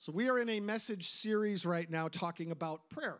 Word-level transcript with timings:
So, 0.00 0.12
we 0.12 0.30
are 0.30 0.38
in 0.38 0.48
a 0.48 0.60
message 0.60 1.10
series 1.10 1.66
right 1.66 1.90
now 1.90 2.08
talking 2.08 2.52
about 2.52 2.88
prayer. 2.88 3.18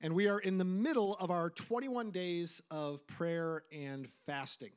And 0.00 0.12
we 0.12 0.26
are 0.26 0.40
in 0.40 0.58
the 0.58 0.64
middle 0.64 1.14
of 1.20 1.30
our 1.30 1.50
21 1.50 2.10
days 2.10 2.60
of 2.68 3.06
prayer 3.06 3.62
and 3.72 4.08
fasting. 4.26 4.72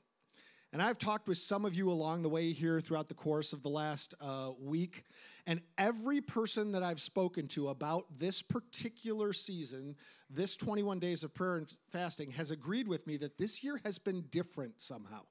And 0.71 0.79
I've 0.79 0.99
talked 0.99 1.27
with 1.27 1.39
some 1.39 1.65
of 1.65 1.73
you 1.73 1.89
along 1.89 2.21
the 2.21 2.29
way 2.29 2.51
here 2.51 2.79
throughout 2.79 3.07
the 3.07 3.15
course 3.15 3.51
of 3.51 3.63
the 3.63 3.69
last 3.69 4.13
uh, 4.21 4.51
week. 4.61 5.05
And 5.47 5.59
every 5.79 6.21
person 6.21 6.71
that 6.73 6.83
I've 6.83 7.01
spoken 7.01 7.47
to 7.47 7.69
about 7.69 8.05
this 8.19 8.43
particular 8.43 9.33
season, 9.33 9.95
this 10.29 10.55
21 10.55 10.99
days 10.99 11.23
of 11.23 11.33
prayer 11.33 11.57
and 11.57 11.73
fasting, 11.89 12.29
has 12.29 12.51
agreed 12.51 12.87
with 12.87 13.07
me 13.07 13.17
that 13.17 13.39
this 13.39 13.63
year 13.63 13.81
has 13.83 13.97
been 13.97 14.21
different 14.29 14.83
somehow. 14.83 15.21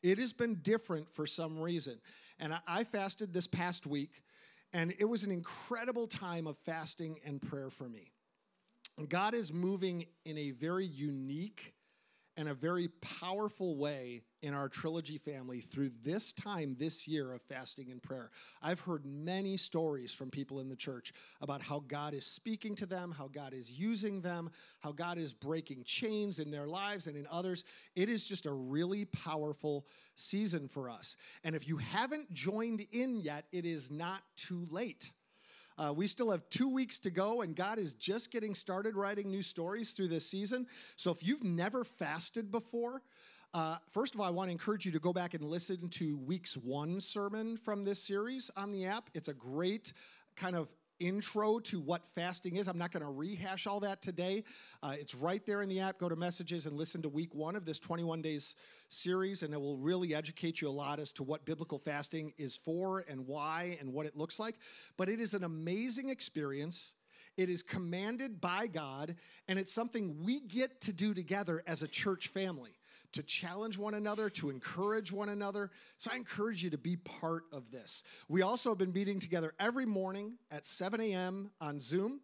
It 0.00 0.20
has 0.20 0.32
been 0.32 0.60
different 0.62 1.10
for 1.12 1.26
some 1.26 1.58
reason. 1.58 1.98
And 2.38 2.54
I 2.68 2.84
fasted 2.84 3.34
this 3.34 3.48
past 3.48 3.84
week. 3.84 4.22
And 4.72 4.94
it 4.98 5.04
was 5.04 5.22
an 5.24 5.30
incredible 5.30 6.06
time 6.06 6.46
of 6.46 6.56
fasting 6.58 7.18
and 7.26 7.40
prayer 7.40 7.70
for 7.70 7.88
me. 7.88 8.12
God 9.08 9.34
is 9.34 9.52
moving 9.52 10.06
in 10.24 10.38
a 10.38 10.50
very 10.50 10.86
unique 10.86 11.74
and 12.36 12.48
a 12.48 12.54
very 12.54 12.88
powerful 13.00 13.76
way 13.76 14.22
in 14.42 14.54
our 14.54 14.68
trilogy 14.68 15.18
family 15.18 15.60
through 15.60 15.90
this 16.02 16.32
time 16.32 16.74
this 16.78 17.06
year 17.06 17.32
of 17.32 17.42
fasting 17.42 17.90
and 17.90 18.02
prayer. 18.02 18.30
I've 18.62 18.80
heard 18.80 19.04
many 19.04 19.56
stories 19.56 20.12
from 20.12 20.30
people 20.30 20.60
in 20.60 20.68
the 20.68 20.76
church 20.76 21.12
about 21.40 21.62
how 21.62 21.84
God 21.86 22.14
is 22.14 22.26
speaking 22.26 22.74
to 22.76 22.86
them, 22.86 23.12
how 23.12 23.28
God 23.28 23.52
is 23.52 23.70
using 23.70 24.20
them, 24.20 24.50
how 24.80 24.92
God 24.92 25.18
is 25.18 25.32
breaking 25.32 25.84
chains 25.84 26.38
in 26.38 26.50
their 26.50 26.66
lives 26.66 27.06
and 27.06 27.16
in 27.16 27.26
others. 27.30 27.64
It 27.94 28.08
is 28.08 28.26
just 28.26 28.46
a 28.46 28.52
really 28.52 29.04
powerful 29.04 29.86
season 30.16 30.68
for 30.68 30.90
us. 30.90 31.16
And 31.44 31.54
if 31.54 31.68
you 31.68 31.76
haven't 31.76 32.32
joined 32.32 32.86
in 32.92 33.16
yet, 33.16 33.46
it 33.52 33.64
is 33.64 33.90
not 33.90 34.22
too 34.36 34.66
late. 34.70 35.10
Uh, 35.82 35.92
we 35.92 36.06
still 36.06 36.30
have 36.30 36.48
two 36.48 36.68
weeks 36.68 37.00
to 37.00 37.10
go, 37.10 37.42
and 37.42 37.56
God 37.56 37.76
is 37.76 37.94
just 37.94 38.30
getting 38.30 38.54
started 38.54 38.94
writing 38.94 39.28
new 39.28 39.42
stories 39.42 39.94
through 39.94 40.06
this 40.06 40.24
season. 40.24 40.64
So 40.94 41.10
if 41.10 41.26
you've 41.26 41.42
never 41.42 41.82
fasted 41.82 42.52
before, 42.52 43.02
uh, 43.52 43.78
first 43.90 44.14
of 44.14 44.20
all, 44.20 44.26
I 44.26 44.30
want 44.30 44.46
to 44.46 44.52
encourage 44.52 44.86
you 44.86 44.92
to 44.92 45.00
go 45.00 45.12
back 45.12 45.34
and 45.34 45.42
listen 45.42 45.88
to 45.88 46.16
week's 46.18 46.56
one 46.56 47.00
sermon 47.00 47.56
from 47.56 47.82
this 47.82 48.00
series 48.00 48.48
on 48.56 48.70
the 48.70 48.84
app. 48.86 49.10
It's 49.12 49.26
a 49.26 49.34
great 49.34 49.92
kind 50.36 50.54
of 50.54 50.72
intro 51.02 51.58
to 51.58 51.80
what 51.80 52.06
fasting 52.14 52.56
is. 52.56 52.68
I'm 52.68 52.78
not 52.78 52.92
going 52.92 53.02
to 53.02 53.10
rehash 53.10 53.66
all 53.66 53.80
that 53.80 54.00
today. 54.00 54.44
Uh, 54.82 54.94
it's 54.98 55.14
right 55.14 55.44
there 55.44 55.62
in 55.62 55.68
the 55.68 55.80
app. 55.80 55.98
Go 55.98 56.08
to 56.08 56.16
messages 56.16 56.66
and 56.66 56.76
listen 56.76 57.02
to 57.02 57.08
week 57.08 57.34
one 57.34 57.56
of 57.56 57.64
this 57.64 57.78
21 57.78 58.22
days 58.22 58.54
series, 58.88 59.42
and 59.42 59.52
it 59.52 59.60
will 59.60 59.76
really 59.76 60.14
educate 60.14 60.60
you 60.60 60.68
a 60.68 60.70
lot 60.70 61.00
as 61.00 61.12
to 61.14 61.22
what 61.22 61.44
biblical 61.44 61.78
fasting 61.78 62.32
is 62.38 62.56
for 62.56 63.04
and 63.08 63.26
why 63.26 63.76
and 63.80 63.92
what 63.92 64.06
it 64.06 64.16
looks 64.16 64.38
like. 64.38 64.56
But 64.96 65.08
it 65.08 65.20
is 65.20 65.34
an 65.34 65.44
amazing 65.44 66.08
experience. 66.08 66.94
It 67.36 67.48
is 67.48 67.62
commanded 67.62 68.40
by 68.40 68.66
God, 68.66 69.16
and 69.48 69.58
it's 69.58 69.72
something 69.72 70.22
we 70.22 70.40
get 70.40 70.80
to 70.82 70.92
do 70.92 71.14
together 71.14 71.62
as 71.66 71.82
a 71.82 71.88
church 71.88 72.28
family 72.28 72.72
to 73.12 73.22
challenge 73.22 73.78
one 73.78 73.94
another, 73.94 74.30
to 74.30 74.50
encourage 74.50 75.12
one 75.12 75.28
another. 75.28 75.70
So 75.98 76.10
I 76.12 76.16
encourage 76.16 76.62
you 76.62 76.70
to 76.70 76.78
be 76.78 76.96
part 76.96 77.44
of 77.52 77.70
this. 77.70 78.02
We 78.28 78.42
also 78.42 78.70
have 78.70 78.78
been 78.78 78.92
meeting 78.92 79.18
together 79.18 79.54
every 79.60 79.86
morning 79.86 80.34
at 80.50 80.66
7 80.66 81.00
a.m. 81.00 81.50
on 81.60 81.80
Zoom. 81.80 82.20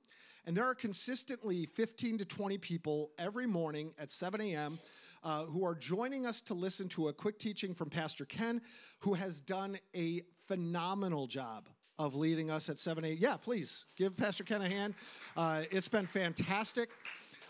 And 0.47 0.57
there 0.57 0.65
are 0.65 0.75
consistently 0.75 1.67
15 1.67 2.19
to 2.19 2.25
20 2.25 2.59
people 2.59 3.11
every 3.19 3.47
morning 3.47 3.93
at 3.99 4.11
7 4.11 4.41
a.m. 4.41 4.79
Uh, 5.23 5.45
who 5.45 5.65
are 5.65 5.75
joining 5.75 6.27
us 6.27 6.41
to 6.41 6.55
listen 6.55 6.89
to 6.89 7.09
a 7.09 7.13
quick 7.13 7.39
teaching 7.39 7.75
from 7.75 7.91
Pastor 7.91 8.25
Ken, 8.25 8.63
who 9.01 9.15
has 9.15 9.41
done 9.41 9.79
a 9.95 10.23
phenomenal 10.47 11.27
job 11.27 11.69
of 11.99 12.15
leading 12.15 12.51
us 12.51 12.69
at 12.69 12.79
7 12.79 13.05
a.m. 13.05 13.17
Yeah, 13.19 13.37
please 13.37 13.85
give 13.97 14.17
Pastor 14.17 14.45
Ken 14.45 14.63
a 14.63 14.69
hand. 14.69 14.95
Uh, 15.37 15.65
it's 15.71 15.89
been 15.89 16.07
fantastic. 16.07 16.91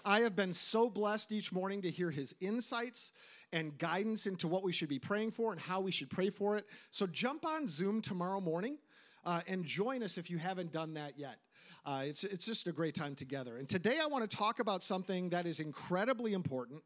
I 0.08 0.20
have 0.20 0.34
been 0.34 0.54
so 0.54 0.88
blessed 0.88 1.32
each 1.32 1.52
morning 1.52 1.82
to 1.82 1.90
hear 1.90 2.10
his 2.10 2.34
insights 2.40 3.12
and 3.52 3.76
guidance 3.76 4.24
into 4.24 4.48
what 4.48 4.62
we 4.62 4.72
should 4.72 4.88
be 4.88 4.98
praying 4.98 5.32
for 5.32 5.52
and 5.52 5.60
how 5.60 5.82
we 5.82 5.90
should 5.90 6.08
pray 6.08 6.30
for 6.30 6.56
it. 6.56 6.64
So 6.90 7.06
jump 7.06 7.44
on 7.44 7.68
Zoom 7.68 8.00
tomorrow 8.00 8.40
morning 8.40 8.78
uh, 9.26 9.42
and 9.46 9.66
join 9.66 10.02
us 10.02 10.16
if 10.16 10.30
you 10.30 10.38
haven't 10.38 10.72
done 10.72 10.94
that 10.94 11.18
yet. 11.18 11.36
Uh, 11.84 12.04
it's, 12.06 12.24
it's 12.24 12.46
just 12.46 12.66
a 12.66 12.72
great 12.72 12.94
time 12.94 13.14
together. 13.14 13.58
And 13.58 13.68
today 13.68 13.98
I 14.02 14.06
want 14.06 14.28
to 14.28 14.34
talk 14.34 14.60
about 14.60 14.82
something 14.82 15.28
that 15.28 15.44
is 15.44 15.60
incredibly 15.60 16.32
important 16.32 16.82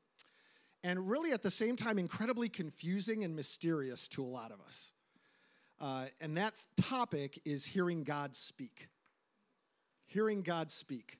and 0.83 1.09
really 1.09 1.31
at 1.31 1.43
the 1.45 1.51
same 1.51 1.77
time 1.77 2.01
incredibly 2.01 2.49
confusing 2.49 3.23
and 3.23 3.37
mysterious 3.37 4.09
to 4.09 4.25
a 4.25 4.27
lot 4.27 4.51
of 4.51 4.61
us. 4.67 4.95
Uh, 5.81 6.07
and 6.21 6.37
that 6.37 6.55
topic 6.77 7.41
is 7.45 7.65
hearing 7.65 8.03
God 8.03 8.35
speak. 8.35 8.89
Hearing 10.07 10.43
God 10.43 10.73
speak. 10.73 11.19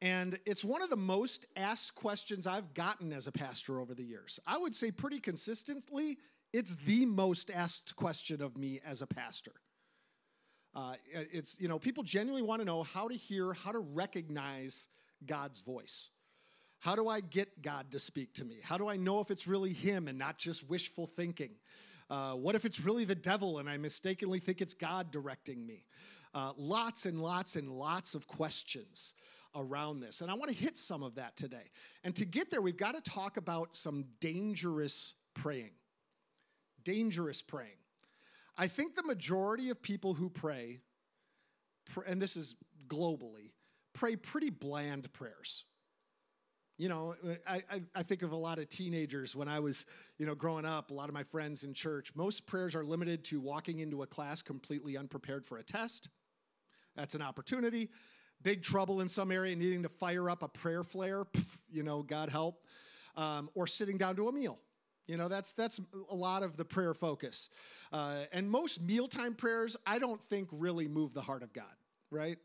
And 0.00 0.38
it's 0.46 0.64
one 0.64 0.82
of 0.82 0.90
the 0.90 0.96
most 0.96 1.46
asked 1.56 1.94
questions 1.96 2.46
I've 2.46 2.72
gotten 2.72 3.12
as 3.12 3.26
a 3.26 3.32
pastor 3.32 3.80
over 3.80 3.94
the 3.94 4.04
years. 4.04 4.38
I 4.46 4.56
would 4.56 4.76
say 4.76 4.90
pretty 4.90 5.18
consistently, 5.18 6.18
it's 6.52 6.76
the 6.76 7.04
most 7.04 7.50
asked 7.50 7.96
question 7.96 8.40
of 8.40 8.56
me 8.56 8.80
as 8.86 9.02
a 9.02 9.06
pastor. 9.06 9.52
Uh, 10.74 10.94
it's, 11.12 11.60
you 11.60 11.66
know, 11.66 11.78
people 11.78 12.04
genuinely 12.04 12.46
want 12.46 12.60
to 12.60 12.64
know 12.64 12.84
how 12.84 13.08
to 13.08 13.14
hear, 13.14 13.52
how 13.52 13.72
to 13.72 13.80
recognize 13.80 14.88
God's 15.26 15.60
voice. 15.60 16.10
How 16.78 16.94
do 16.94 17.08
I 17.08 17.18
get 17.20 17.60
God 17.60 17.90
to 17.90 17.98
speak 17.98 18.34
to 18.34 18.44
me? 18.44 18.58
How 18.62 18.78
do 18.78 18.88
I 18.88 18.96
know 18.96 19.18
if 19.18 19.32
it's 19.32 19.48
really 19.48 19.72
Him 19.72 20.06
and 20.06 20.16
not 20.16 20.38
just 20.38 20.68
wishful 20.68 21.06
thinking? 21.06 21.50
Uh, 22.08 22.34
what 22.34 22.54
if 22.54 22.64
it's 22.64 22.80
really 22.80 23.04
the 23.04 23.16
devil 23.16 23.58
and 23.58 23.68
I 23.68 23.76
mistakenly 23.76 24.38
think 24.38 24.60
it's 24.60 24.74
God 24.74 25.10
directing 25.10 25.66
me? 25.66 25.84
Uh, 26.32 26.52
lots 26.56 27.04
and 27.04 27.20
lots 27.20 27.56
and 27.56 27.68
lots 27.68 28.14
of 28.14 28.28
questions 28.28 29.14
around 29.58 30.00
this. 30.00 30.20
And 30.20 30.30
I 30.30 30.34
want 30.34 30.50
to 30.50 30.56
hit 30.56 30.78
some 30.78 31.02
of 31.02 31.16
that 31.16 31.36
today. 31.36 31.70
And 32.04 32.14
to 32.16 32.24
get 32.24 32.50
there, 32.50 32.62
we've 32.62 32.76
got 32.76 32.94
to 32.94 33.00
talk 33.00 33.36
about 33.36 33.76
some 33.76 34.04
dangerous 34.20 35.14
praying. 35.34 35.72
Dangerous 36.84 37.42
praying. 37.42 37.70
I 38.56 38.68
think 38.68 38.94
the 38.96 39.02
majority 39.02 39.70
of 39.70 39.82
people 39.82 40.14
who 40.14 40.30
pray, 40.30 40.80
and 42.06 42.20
this 42.20 42.36
is 42.36 42.56
globally, 42.88 43.52
pray 43.92 44.16
pretty 44.16 44.50
bland 44.50 45.12
prayers. 45.12 45.64
You 46.76 46.88
know, 46.88 47.16
I, 47.46 47.62
I, 47.96 48.02
think 48.04 48.22
of 48.22 48.30
a 48.30 48.36
lot 48.36 48.60
of 48.60 48.68
teenagers 48.68 49.34
when 49.34 49.48
I 49.48 49.58
was, 49.58 49.84
you 50.16 50.26
know, 50.26 50.36
growing 50.36 50.64
up, 50.64 50.92
a 50.92 50.94
lot 50.94 51.08
of 51.08 51.14
my 51.14 51.24
friends 51.24 51.64
in 51.64 51.74
church. 51.74 52.12
Most 52.14 52.46
prayers 52.46 52.76
are 52.76 52.84
limited 52.84 53.24
to 53.24 53.40
walking 53.40 53.80
into 53.80 54.02
a 54.02 54.06
class 54.06 54.42
completely 54.42 54.96
unprepared 54.96 55.44
for 55.44 55.58
a 55.58 55.62
test. 55.64 56.08
That's 56.94 57.16
an 57.16 57.22
opportunity 57.22 57.90
big 58.42 58.62
trouble 58.62 59.00
in 59.00 59.08
some 59.08 59.30
area, 59.30 59.54
needing 59.56 59.82
to 59.82 59.88
fire 59.88 60.30
up 60.30 60.42
a 60.42 60.48
prayer 60.48 60.82
flare, 60.82 61.24
you 61.70 61.82
know, 61.82 62.02
God 62.02 62.28
help, 62.28 62.64
um, 63.16 63.50
or 63.54 63.66
sitting 63.66 63.98
down 63.98 64.16
to 64.16 64.28
a 64.28 64.32
meal. 64.32 64.58
You 65.06 65.16
know, 65.16 65.28
that's 65.28 65.54
that's 65.54 65.80
a 66.10 66.14
lot 66.14 66.42
of 66.42 66.56
the 66.56 66.64
prayer 66.64 66.92
focus. 66.92 67.48
Uh, 67.92 68.24
and 68.32 68.50
most 68.50 68.82
mealtime 68.82 69.34
prayers, 69.34 69.76
I 69.86 69.98
don't 69.98 70.22
think 70.22 70.48
really 70.52 70.86
move 70.86 71.14
the 71.14 71.22
heart 71.22 71.42
of 71.42 71.52
God, 71.52 71.64
right? 72.10 72.38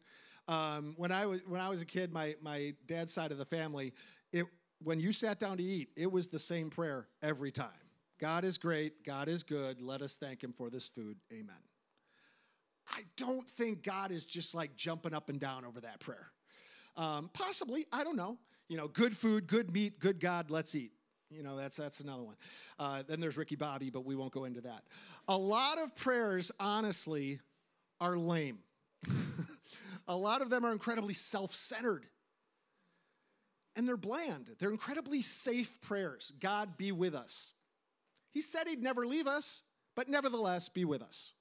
Um, 0.47 0.93
when 0.97 1.11
I 1.11 1.25
was 1.25 1.41
when 1.45 1.59
I 1.59 1.69
was 1.69 1.81
a 1.81 1.85
kid, 1.85 2.13
my 2.13 2.35
my 2.41 2.73
dad's 2.87 3.13
side 3.13 3.31
of 3.31 3.37
the 3.37 3.45
family, 3.45 3.93
it 4.31 4.45
when 4.81 4.99
you 4.99 5.11
sat 5.11 5.39
down 5.39 5.57
to 5.57 5.63
eat, 5.63 5.89
it 5.97 6.11
was 6.11 6.29
the 6.29 6.39
same 6.39 6.69
prayer 6.69 7.07
every 7.21 7.51
time. 7.51 7.69
God 8.19 8.45
is 8.45 8.57
great, 8.57 9.03
God 9.05 9.27
is 9.27 9.43
good. 9.43 9.81
Let 9.81 10.01
us 10.01 10.15
thank 10.15 10.41
him 10.41 10.53
for 10.53 10.69
this 10.69 10.87
food. 10.87 11.17
Amen. 11.31 11.72
I 12.87 13.01
don't 13.17 13.47
think 13.47 13.83
God 13.83 14.11
is 14.11 14.25
just 14.25 14.53
like 14.53 14.75
jumping 14.75 15.13
up 15.13 15.29
and 15.29 15.39
down 15.39 15.65
over 15.65 15.81
that 15.81 15.99
prayer. 15.99 16.31
Um, 16.95 17.29
possibly, 17.33 17.85
I 17.91 18.03
don't 18.03 18.15
know. 18.15 18.37
You 18.67 18.77
know, 18.77 18.87
good 18.87 19.15
food, 19.15 19.47
good 19.47 19.73
meat, 19.73 19.99
good 19.99 20.19
God, 20.19 20.49
let's 20.49 20.75
eat. 20.75 20.91
You 21.29 21.43
know, 21.43 21.57
that's 21.57 21.77
that's 21.77 21.99
another 21.99 22.23
one. 22.23 22.35
Uh, 22.77 23.03
then 23.07 23.19
there's 23.19 23.37
Ricky 23.37 23.55
Bobby, 23.55 23.89
but 23.89 24.05
we 24.05 24.15
won't 24.15 24.31
go 24.31 24.45
into 24.45 24.61
that. 24.61 24.83
A 25.27 25.37
lot 25.37 25.79
of 25.79 25.95
prayers, 25.95 26.51
honestly, 26.59 27.39
are 27.99 28.15
lame. 28.15 28.59
a 30.07 30.15
lot 30.15 30.41
of 30.41 30.49
them 30.49 30.65
are 30.65 30.71
incredibly 30.71 31.13
self-centered. 31.13 32.05
And 33.75 33.87
they're 33.87 33.97
bland. 33.97 34.51
They're 34.59 34.69
incredibly 34.69 35.23
safe 35.23 35.81
prayers. 35.81 36.31
God 36.39 36.77
be 36.77 36.91
with 36.91 37.15
us. 37.15 37.53
He 38.29 38.41
said 38.41 38.67
he'd 38.67 38.83
never 38.83 39.07
leave 39.07 39.25
us, 39.25 39.63
but 39.95 40.07
nevertheless 40.07 40.69
be 40.69 40.85
with 40.85 41.01
us. 41.01 41.33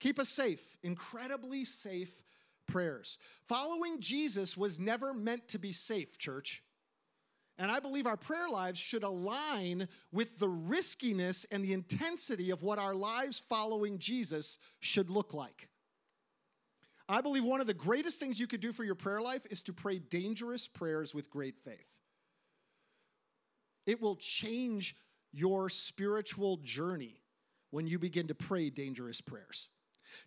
Keep 0.00 0.18
us 0.18 0.28
safe, 0.28 0.76
incredibly 0.82 1.64
safe 1.64 2.22
prayers. 2.66 3.18
Following 3.48 4.00
Jesus 4.00 4.56
was 4.56 4.78
never 4.78 5.14
meant 5.14 5.48
to 5.48 5.58
be 5.58 5.72
safe, 5.72 6.18
church. 6.18 6.62
And 7.58 7.70
I 7.70 7.80
believe 7.80 8.06
our 8.06 8.18
prayer 8.18 8.50
lives 8.50 8.78
should 8.78 9.02
align 9.02 9.88
with 10.12 10.38
the 10.38 10.48
riskiness 10.48 11.46
and 11.50 11.64
the 11.64 11.72
intensity 11.72 12.50
of 12.50 12.62
what 12.62 12.78
our 12.78 12.94
lives 12.94 13.38
following 13.38 13.98
Jesus 13.98 14.58
should 14.80 15.08
look 15.08 15.32
like. 15.32 15.68
I 17.08 17.20
believe 17.20 17.44
one 17.44 17.60
of 17.60 17.66
the 17.66 17.74
greatest 17.74 18.20
things 18.20 18.38
you 18.38 18.46
could 18.46 18.60
do 18.60 18.72
for 18.72 18.84
your 18.84 18.96
prayer 18.96 19.22
life 19.22 19.46
is 19.48 19.62
to 19.62 19.72
pray 19.72 19.98
dangerous 19.98 20.66
prayers 20.66 21.14
with 21.14 21.30
great 21.30 21.56
faith. 21.64 21.86
It 23.86 24.02
will 24.02 24.16
change 24.16 24.96
your 25.32 25.70
spiritual 25.70 26.58
journey 26.58 27.22
when 27.70 27.86
you 27.86 27.98
begin 27.98 28.26
to 28.26 28.34
pray 28.34 28.68
dangerous 28.70 29.20
prayers. 29.20 29.68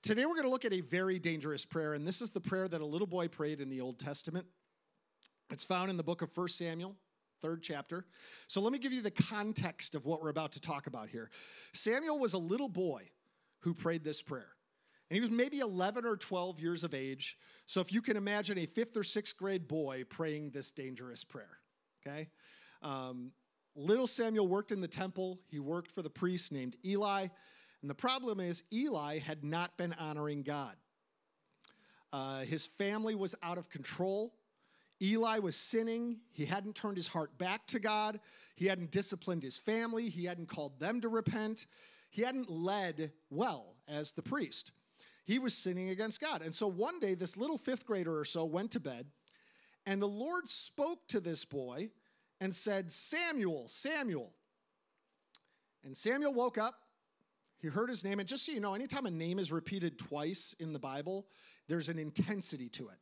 Today 0.01 0.25
we're 0.25 0.35
going 0.35 0.45
to 0.45 0.51
look 0.51 0.65
at 0.65 0.73
a 0.73 0.81
very 0.81 1.19
dangerous 1.19 1.65
prayer, 1.65 1.93
and 1.93 2.07
this 2.07 2.21
is 2.21 2.29
the 2.29 2.41
prayer 2.41 2.67
that 2.67 2.81
a 2.81 2.85
little 2.85 3.07
boy 3.07 3.27
prayed 3.27 3.61
in 3.61 3.69
the 3.69 3.81
Old 3.81 3.99
Testament. 3.99 4.45
It's 5.49 5.63
found 5.63 5.89
in 5.89 5.97
the 5.97 6.03
book 6.03 6.21
of 6.21 6.35
1 6.35 6.47
Samuel, 6.49 6.95
third 7.41 7.63
chapter. 7.63 8.05
So 8.47 8.61
let 8.61 8.71
me 8.71 8.79
give 8.79 8.93
you 8.93 9.01
the 9.01 9.11
context 9.11 9.95
of 9.95 10.05
what 10.05 10.21
we're 10.21 10.29
about 10.29 10.51
to 10.53 10.61
talk 10.61 10.87
about 10.87 11.09
here. 11.09 11.29
Samuel 11.73 12.19
was 12.19 12.33
a 12.33 12.37
little 12.37 12.69
boy 12.69 13.09
who 13.59 13.73
prayed 13.73 14.03
this 14.03 14.21
prayer. 14.21 14.49
And 15.09 15.15
he 15.15 15.21
was 15.21 15.31
maybe 15.31 15.59
11 15.59 16.05
or 16.05 16.15
12 16.15 16.59
years 16.59 16.83
of 16.83 16.93
age. 16.93 17.37
So 17.65 17.81
if 17.81 17.91
you 17.91 18.01
can 18.01 18.15
imagine 18.15 18.59
a 18.59 18.67
fifth 18.67 18.95
or 18.95 19.03
sixth 19.03 19.37
grade 19.37 19.67
boy 19.67 20.03
praying 20.07 20.51
this 20.51 20.69
dangerous 20.69 21.23
prayer, 21.23 21.59
okay? 22.05 22.29
Um, 22.83 23.31
little 23.75 24.05
Samuel 24.05 24.47
worked 24.47 24.71
in 24.71 24.81
the 24.81 24.87
temple. 24.87 25.39
He 25.49 25.59
worked 25.59 25.91
for 25.91 26.03
the 26.03 26.09
priest 26.11 26.51
named 26.51 26.75
Eli. 26.85 27.27
And 27.81 27.89
the 27.89 27.95
problem 27.95 28.39
is, 28.39 28.63
Eli 28.73 29.19
had 29.19 29.43
not 29.43 29.77
been 29.77 29.93
honoring 29.93 30.43
God. 30.43 30.75
Uh, 32.11 32.41
his 32.41 32.65
family 32.65 33.15
was 33.15 33.35
out 33.41 33.57
of 33.57 33.69
control. 33.69 34.33
Eli 35.01 35.39
was 35.39 35.55
sinning. 35.55 36.17
He 36.31 36.45
hadn't 36.45 36.75
turned 36.75 36.97
his 36.97 37.07
heart 37.07 37.37
back 37.37 37.65
to 37.67 37.79
God. 37.79 38.19
He 38.55 38.65
hadn't 38.65 38.91
disciplined 38.91 39.43
his 39.43 39.57
family. 39.57 40.09
He 40.09 40.25
hadn't 40.25 40.49
called 40.49 40.79
them 40.79 40.99
to 41.01 41.07
repent. 41.07 41.67
He 42.09 42.23
hadn't 42.23 42.49
led 42.49 43.11
well 43.29 43.75
as 43.87 44.11
the 44.11 44.21
priest. 44.21 44.71
He 45.23 45.39
was 45.39 45.53
sinning 45.53 45.89
against 45.89 46.19
God. 46.19 46.41
And 46.41 46.53
so 46.53 46.67
one 46.67 46.99
day, 46.99 47.13
this 47.13 47.37
little 47.37 47.57
fifth 47.57 47.85
grader 47.85 48.17
or 48.17 48.25
so 48.25 48.43
went 48.45 48.71
to 48.71 48.79
bed, 48.79 49.05
and 49.85 50.01
the 50.01 50.07
Lord 50.07 50.49
spoke 50.49 51.07
to 51.09 51.19
this 51.19 51.45
boy 51.45 51.91
and 52.41 52.53
said, 52.53 52.91
Samuel, 52.91 53.67
Samuel. 53.67 54.31
And 55.83 55.95
Samuel 55.95 56.33
woke 56.33 56.57
up. 56.57 56.75
He 57.61 57.67
heard 57.67 57.89
his 57.89 58.03
name. 58.03 58.19
And 58.19 58.27
just 58.27 58.45
so 58.45 58.51
you 58.51 58.59
know, 58.59 58.73
anytime 58.73 59.05
a 59.05 59.11
name 59.11 59.39
is 59.39 59.51
repeated 59.51 59.99
twice 59.99 60.55
in 60.59 60.73
the 60.73 60.79
Bible, 60.79 61.25
there's 61.67 61.89
an 61.89 61.99
intensity 61.99 62.69
to 62.69 62.89
it. 62.89 62.99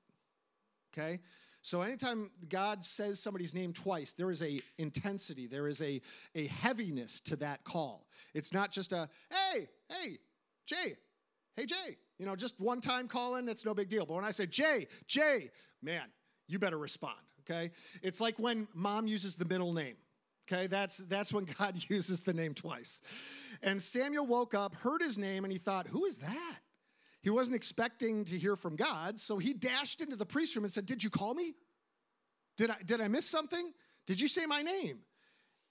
Okay? 0.93 1.19
So 1.61 1.81
anytime 1.81 2.31
God 2.49 2.85
says 2.85 3.19
somebody's 3.19 3.53
name 3.53 3.73
twice, 3.73 4.13
there 4.13 4.31
is 4.31 4.41
a 4.41 4.57
intensity, 4.77 5.47
there 5.47 5.67
is 5.67 5.81
a, 5.81 6.01
a 6.33 6.47
heaviness 6.47 7.19
to 7.21 7.35
that 7.37 7.63
call. 7.65 8.07
It's 8.33 8.53
not 8.53 8.71
just 8.71 8.93
a, 8.93 9.09
hey, 9.29 9.67
hey, 9.89 10.17
Jay, 10.65 10.95
hey, 11.55 11.65
Jay. 11.65 11.97
You 12.19 12.25
know, 12.25 12.35
just 12.35 12.59
one 12.59 12.81
time 12.81 13.07
calling, 13.07 13.47
it's 13.47 13.65
no 13.65 13.73
big 13.73 13.89
deal. 13.89 14.05
But 14.05 14.15
when 14.15 14.25
I 14.25 14.31
say, 14.31 14.45
Jay, 14.45 14.87
Jay, 15.07 15.51
man, 15.81 16.05
you 16.47 16.57
better 16.57 16.77
respond, 16.77 17.19
okay? 17.41 17.71
It's 18.01 18.21
like 18.21 18.39
when 18.39 18.67
mom 18.73 19.05
uses 19.05 19.35
the 19.35 19.45
middle 19.45 19.73
name. 19.73 19.97
Okay, 20.49 20.67
that's 20.67 20.97
that's 20.97 21.33
when 21.33 21.45
God 21.45 21.83
uses 21.89 22.21
the 22.21 22.33
name 22.33 22.53
twice. 22.53 23.01
And 23.61 23.81
Samuel 23.81 24.25
woke 24.25 24.53
up, 24.53 24.75
heard 24.75 25.01
his 25.01 25.17
name, 25.17 25.43
and 25.43 25.51
he 25.51 25.59
thought, 25.59 25.87
Who 25.87 26.05
is 26.05 26.19
that? 26.19 26.59
He 27.21 27.29
wasn't 27.29 27.55
expecting 27.55 28.23
to 28.25 28.37
hear 28.37 28.55
from 28.55 28.75
God, 28.75 29.19
so 29.19 29.37
he 29.37 29.53
dashed 29.53 30.01
into 30.01 30.15
the 30.15 30.25
priest 30.25 30.55
room 30.55 30.63
and 30.63 30.71
said, 30.71 30.85
Did 30.85 31.03
you 31.03 31.09
call 31.09 31.33
me? 31.33 31.53
Did 32.57 32.71
I, 32.71 32.77
did 32.85 33.01
I 33.01 33.07
miss 33.07 33.25
something? 33.25 33.71
Did 34.05 34.19
you 34.19 34.27
say 34.27 34.45
my 34.45 34.61
name? 34.61 34.99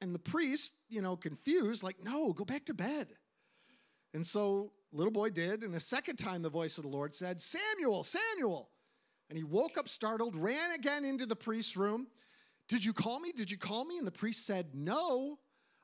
And 0.02 0.14
the 0.14 0.18
priest, 0.18 0.74
you 0.90 1.00
know, 1.00 1.16
confused, 1.16 1.82
like, 1.82 1.96
No, 2.02 2.32
go 2.32 2.44
back 2.44 2.66
to 2.66 2.74
bed. 2.74 3.08
And 4.12 4.26
so 4.26 4.72
little 4.92 5.12
boy 5.12 5.30
did, 5.30 5.62
and 5.62 5.74
a 5.74 5.80
second 5.80 6.16
time 6.16 6.42
the 6.42 6.50
voice 6.50 6.76
of 6.78 6.84
the 6.84 6.90
Lord 6.90 7.14
said, 7.14 7.40
Samuel, 7.40 8.04
Samuel. 8.04 8.70
And 9.28 9.36
he 9.36 9.44
woke 9.44 9.76
up 9.76 9.88
startled, 9.88 10.36
ran 10.36 10.72
again 10.72 11.04
into 11.04 11.26
the 11.26 11.34
priest's 11.34 11.76
room. 11.76 12.06
Did 12.68 12.84
you 12.84 12.92
call 12.92 13.20
me? 13.20 13.32
Did 13.32 13.50
you 13.50 13.58
call 13.58 13.84
me? 13.84 13.98
And 13.98 14.06
the 14.06 14.12
priest 14.12 14.46
said, 14.46 14.66
No, 14.74 15.38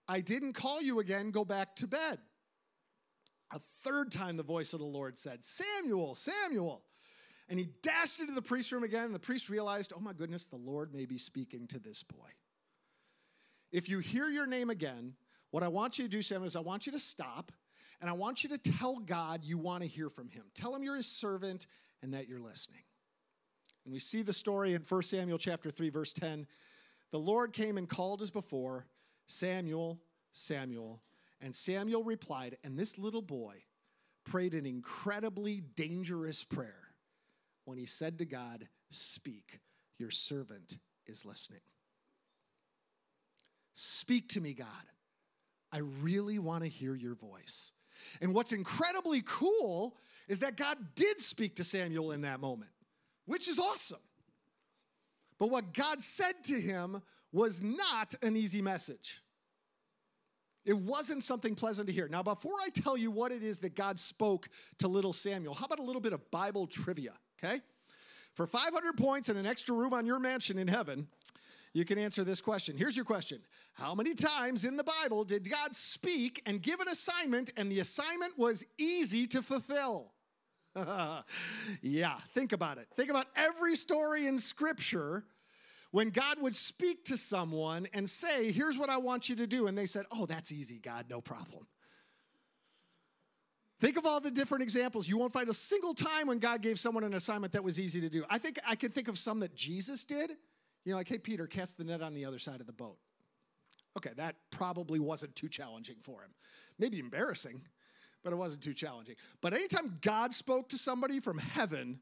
I 0.09 0.21
didn't 0.21 0.55
call 0.55 0.83
you 0.83 1.01
again. 1.01 1.31
Go 1.31 1.45
back 1.45 1.77
to 1.77 1.87
bed. 1.87 2.19
A 3.53 3.61
third 3.85 4.11
time, 4.11 4.37
the 4.37 4.43
voice 4.43 4.73
of 4.73 4.81
the 4.81 4.87
Lord 4.87 5.19
said, 5.19 5.45
Samuel, 5.45 6.15
Samuel. 6.15 6.83
And 7.49 7.59
he 7.59 7.69
dashed 7.83 8.21
into 8.21 8.33
the 8.33 8.43
priest's 8.43 8.73
room 8.73 8.83
again. 8.83 9.05
And 9.05 9.15
the 9.15 9.19
priest 9.19 9.51
realized, 9.51 9.93
oh 9.95 10.01
my 10.01 10.13
goodness, 10.13 10.47
the 10.47 10.57
Lord 10.57 10.95
may 10.95 11.05
be 11.05 11.19
speaking 11.19 11.67
to 11.69 11.79
this 11.79 12.03
boy. 12.03 12.31
If 13.71 13.89
you 13.89 13.99
hear 13.99 14.29
your 14.29 14.47
name 14.47 14.71
again, 14.71 15.15
what 15.51 15.63
I 15.63 15.69
want 15.69 15.99
you 15.99 16.05
to 16.05 16.11
do, 16.11 16.23
Samuel, 16.23 16.47
is 16.47 16.57
I 16.57 16.61
want 16.61 16.87
you 16.87 16.93
to 16.93 17.01
stop 17.01 17.53
and 18.01 18.09
I 18.09 18.15
want 18.15 18.43
you 18.43 18.49
to 18.51 18.59
tell 18.59 18.99
God 18.99 19.45
you 19.45 19.59
want 19.59 19.83
to 19.83 19.89
hear 19.89 20.09
from 20.09 20.29
him. 20.29 20.45
Tell 20.55 20.75
him 20.75 20.83
you're 20.83 20.97
his 20.97 21.07
servant 21.07 21.67
and 22.03 22.15
that 22.15 22.29
you're 22.29 22.41
listening. 22.41 22.83
And 23.85 23.93
we 23.93 23.99
see 23.99 24.23
the 24.23 24.33
story 24.33 24.75
in 24.75 24.83
1 24.89 25.03
Samuel 25.03 25.39
chapter 25.39 25.71
3, 25.71 25.91
verse 25.91 26.13
10. 26.13 26.47
The 27.13 27.19
Lord 27.19 27.53
came 27.53 27.79
and 27.79 27.89
called 27.89 28.23
as 28.23 28.31
before, 28.31 28.87
Samuel, 29.27 30.01
Samuel. 30.33 31.03
And 31.41 31.55
Samuel 31.55 32.03
replied, 32.03 32.57
and 32.65 32.79
this 32.79 32.99
little 32.99 33.23
boy 33.23 33.63
prayed 34.25 34.55
an 34.55 34.67
incredibly 34.67 35.61
dangerous 35.61 36.43
prayer 36.43 36.95
when 37.65 37.79
he 37.79 37.87
said 37.87 38.19
to 38.19 38.25
God, 38.25 38.67
Speak, 38.91 39.61
your 39.99 40.11
servant 40.11 40.79
is 41.07 41.25
listening. 41.25 41.61
Speak 43.75 44.29
to 44.31 44.41
me, 44.41 44.55
God. 44.55 44.67
I 45.73 45.79
really 45.79 46.39
want 46.39 46.65
to 46.65 46.69
hear 46.69 46.95
your 46.95 47.15
voice. 47.15 47.73
And 48.21 48.35
what's 48.35 48.53
incredibly 48.53 49.23
cool 49.25 49.97
is 50.29 50.41
that 50.41 50.57
God 50.57 50.77
did 50.95 51.21
speak 51.21 51.57
to 51.57 51.65
Samuel 51.65 52.13
in 52.13 52.23
that 52.23 52.41
moment, 52.41 52.71
which 53.27 53.49
is 53.49 53.59
awesome. 53.59 54.01
But 55.43 55.51
what 55.51 55.75
God 55.75 56.01
said 56.01 56.45
to 56.45 56.61
him 56.61 57.03
was 57.33 57.65
not 57.65 58.15
an 58.23 58.37
easy 58.37 58.63
message. 58.63 59.23
It 60.65 60.79
wasn't 60.79 61.25
something 61.25 61.57
pleasant 61.57 61.89
to 61.89 61.93
hear. 61.93 62.07
Now, 62.07 62.23
before 62.23 62.55
I 62.65 62.69
tell 62.69 62.97
you 62.97 63.11
what 63.11 63.33
it 63.33 63.43
is 63.43 63.59
that 63.59 63.75
God 63.75 63.99
spoke 63.99 64.49
to 64.79 64.87
little 64.87 65.13
Samuel, 65.13 65.55
how 65.55 65.65
about 65.65 65.81
a 65.81 65.83
little 65.83 66.01
bit 66.01 66.13
of 66.13 66.31
Bible 66.31 66.69
trivia, 66.69 67.15
okay? 67.43 67.61
For 68.35 68.47
500 68.47 68.97
points 68.97 69.31
and 69.31 69.37
an 69.37 69.45
extra 69.45 69.75
room 69.75 69.93
on 69.93 70.07
your 70.07 70.21
mansion 70.21 70.59
in 70.59 70.69
heaven, 70.69 71.09
you 71.73 71.85
can 71.85 71.99
answer 71.99 72.23
this 72.23 72.41
question. 72.41 72.77
Here's 72.77 72.97
your 72.97 73.05
question 73.05 73.41
How 73.73 73.97
many 73.97 74.15
times 74.15 74.65
in 74.65 74.77
the 74.77 74.85
Bible 74.85 75.25
did 75.25 75.51
God 75.51 75.75
speak 75.75 76.41
and 76.47 76.63
give 76.63 76.79
an 76.79 76.87
assignment, 76.87 77.51
and 77.57 77.69
the 77.69 77.81
assignment 77.81 78.39
was 78.39 78.65
easy 78.79 79.27
to 79.27 79.43
fulfill? 79.43 80.13
yeah, 81.83 82.17
think 82.33 82.53
about 82.53 82.79
it. 82.79 82.87
Think 82.95 83.11
about 83.11 83.27
every 83.35 83.75
story 83.75 84.29
in 84.29 84.39
Scripture 84.39 85.25
when 85.93 86.09
God 86.11 86.41
would 86.41 86.57
speak 86.57 87.05
to 87.05 87.17
someone 87.17 87.87
and 87.93 88.09
say, 88.11 88.51
Here's 88.51 88.77
what 88.77 88.91
I 88.91 88.97
want 88.97 89.29
you 89.29 89.37
to 89.37 89.47
do. 89.47 89.69
And 89.69 89.79
they 89.79 89.87
said, 89.87 90.07
Oh, 90.11 90.27
that's 90.27 90.51
easy, 90.51 90.79
God, 90.79 91.07
no 91.09 91.21
problem. 91.21 91.69
Think 93.81 93.97
of 93.97 94.07
all 94.07 94.21
the 94.21 94.31
different 94.31 94.63
examples. 94.63 95.09
You 95.09 95.19
won't 95.19 95.33
find 95.33 95.49
a 95.49 95.55
single 95.55 95.93
time 95.93 96.29
when 96.29 96.39
God 96.39 96.63
gave 96.63 96.79
someone 96.79 97.05
an 97.05 97.15
assignment 97.15 97.53
that 97.53 97.65
was 97.65 97.79
easy 97.79 98.01
to 98.01 98.09
do. 98.09 98.25
I 98.31 98.39
think 98.39 98.59
I 98.67 98.75
can 98.75 98.91
think 98.91 99.09
of 99.09 99.19
some 99.19 99.41
that 99.41 99.55
Jesus 99.55 100.05
did. 100.05 100.31
You 100.85 100.93
know, 100.93 100.97
like, 100.97 101.09
hey, 101.09 101.19
Peter, 101.19 101.47
cast 101.47 101.79
the 101.79 101.85
net 101.85 102.01
on 102.01 102.15
the 102.15 102.25
other 102.25 102.39
side 102.39 102.61
of 102.61 102.67
the 102.67 102.73
boat. 102.73 102.97
Okay, 103.97 104.13
that 104.17 104.37
probably 104.51 104.99
wasn't 104.99 105.35
too 105.37 105.49
challenging 105.49 105.97
for 106.01 106.23
him. 106.23 106.31
Maybe 106.79 106.99
embarrassing, 106.99 107.61
but 108.25 108.33
it 108.33 108.37
wasn't 108.37 108.63
too 108.63 108.73
challenging. 108.73 109.17
But 109.41 109.53
anytime 109.53 109.99
God 110.01 110.33
spoke 110.33 110.71
to 110.71 110.79
somebody 110.79 111.21
from 111.21 111.39
heaven 111.39 112.01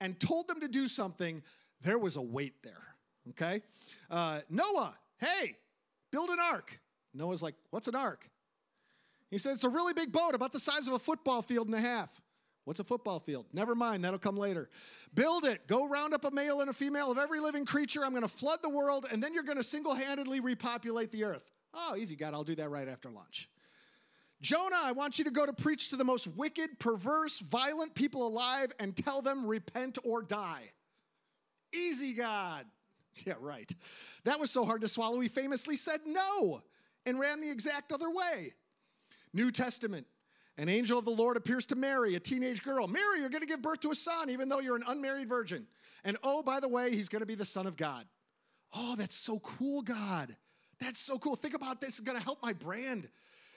and 0.00 0.20
told 0.20 0.48
them 0.48 0.60
to 0.60 0.68
do 0.68 0.86
something, 0.86 1.42
there 1.80 1.98
was 1.98 2.16
a 2.16 2.22
weight 2.22 2.62
there 2.62 2.91
okay? 3.30 3.62
Uh, 4.10 4.40
Noah, 4.48 4.94
hey, 5.18 5.56
build 6.10 6.30
an 6.30 6.38
ark. 6.40 6.78
Noah's 7.14 7.42
like, 7.42 7.54
what's 7.70 7.88
an 7.88 7.94
ark? 7.94 8.28
He 9.30 9.38
said, 9.38 9.52
it's 9.52 9.64
a 9.64 9.68
really 9.68 9.94
big 9.94 10.12
boat, 10.12 10.34
about 10.34 10.52
the 10.52 10.60
size 10.60 10.86
of 10.88 10.94
a 10.94 10.98
football 10.98 11.42
field 11.42 11.66
and 11.66 11.74
a 11.74 11.80
half. 11.80 12.20
What's 12.64 12.80
a 12.80 12.84
football 12.84 13.18
field? 13.18 13.46
Never 13.52 13.74
mind, 13.74 14.04
that'll 14.04 14.18
come 14.18 14.36
later. 14.36 14.70
Build 15.14 15.44
it. 15.44 15.66
Go 15.66 15.88
round 15.88 16.14
up 16.14 16.24
a 16.24 16.30
male 16.30 16.60
and 16.60 16.70
a 16.70 16.72
female 16.72 17.10
of 17.10 17.18
every 17.18 17.40
living 17.40 17.64
creature. 17.64 18.04
I'm 18.04 18.10
going 18.10 18.22
to 18.22 18.28
flood 18.28 18.60
the 18.62 18.68
world, 18.68 19.06
and 19.10 19.22
then 19.22 19.34
you're 19.34 19.42
going 19.42 19.56
to 19.56 19.64
single 19.64 19.94
handedly 19.94 20.38
repopulate 20.38 21.10
the 21.10 21.24
earth. 21.24 21.50
Oh, 21.74 21.96
easy, 21.96 22.14
God. 22.14 22.34
I'll 22.34 22.44
do 22.44 22.54
that 22.56 22.68
right 22.68 22.86
after 22.86 23.10
lunch. 23.10 23.48
Jonah, 24.42 24.80
I 24.82 24.92
want 24.92 25.18
you 25.18 25.24
to 25.24 25.30
go 25.30 25.46
to 25.46 25.52
preach 25.52 25.90
to 25.90 25.96
the 25.96 26.04
most 26.04 26.26
wicked, 26.26 26.78
perverse, 26.78 27.38
violent 27.40 27.94
people 27.94 28.26
alive 28.26 28.72
and 28.78 28.94
tell 28.94 29.22
them, 29.22 29.46
repent 29.46 29.98
or 30.04 30.22
die. 30.22 30.70
Easy, 31.74 32.12
God. 32.12 32.66
Yeah, 33.26 33.34
right. 33.40 33.70
That 34.24 34.40
was 34.40 34.50
so 34.50 34.64
hard 34.64 34.80
to 34.80 34.88
swallow, 34.88 35.20
he 35.20 35.28
famously 35.28 35.76
said 35.76 36.00
no 36.06 36.62
and 37.04 37.18
ran 37.18 37.40
the 37.40 37.50
exact 37.50 37.92
other 37.92 38.10
way. 38.10 38.54
New 39.32 39.50
Testament. 39.50 40.06
An 40.58 40.68
angel 40.68 40.98
of 40.98 41.06
the 41.06 41.10
Lord 41.10 41.38
appears 41.38 41.64
to 41.66 41.76
Mary, 41.76 42.14
a 42.14 42.20
teenage 42.20 42.62
girl. 42.62 42.86
Mary, 42.86 43.20
you're 43.20 43.30
going 43.30 43.40
to 43.42 43.46
give 43.46 43.62
birth 43.62 43.80
to 43.80 43.90
a 43.90 43.94
son, 43.94 44.28
even 44.28 44.48
though 44.48 44.60
you're 44.60 44.76
an 44.76 44.84
unmarried 44.86 45.28
virgin. 45.28 45.66
And 46.04 46.18
oh, 46.22 46.42
by 46.42 46.60
the 46.60 46.68
way, 46.68 46.94
he's 46.94 47.08
going 47.08 47.20
to 47.20 47.26
be 47.26 47.34
the 47.34 47.44
Son 47.44 47.66
of 47.66 47.76
God. 47.76 48.06
Oh, 48.74 48.94
that's 48.96 49.16
so 49.16 49.38
cool, 49.40 49.80
God. 49.82 50.36
That's 50.78 50.98
so 50.98 51.18
cool. 51.18 51.36
Think 51.36 51.54
about 51.54 51.80
this. 51.80 51.90
It's 51.90 52.00
going 52.00 52.18
to 52.18 52.24
help 52.24 52.42
my 52.42 52.52
brand. 52.52 53.08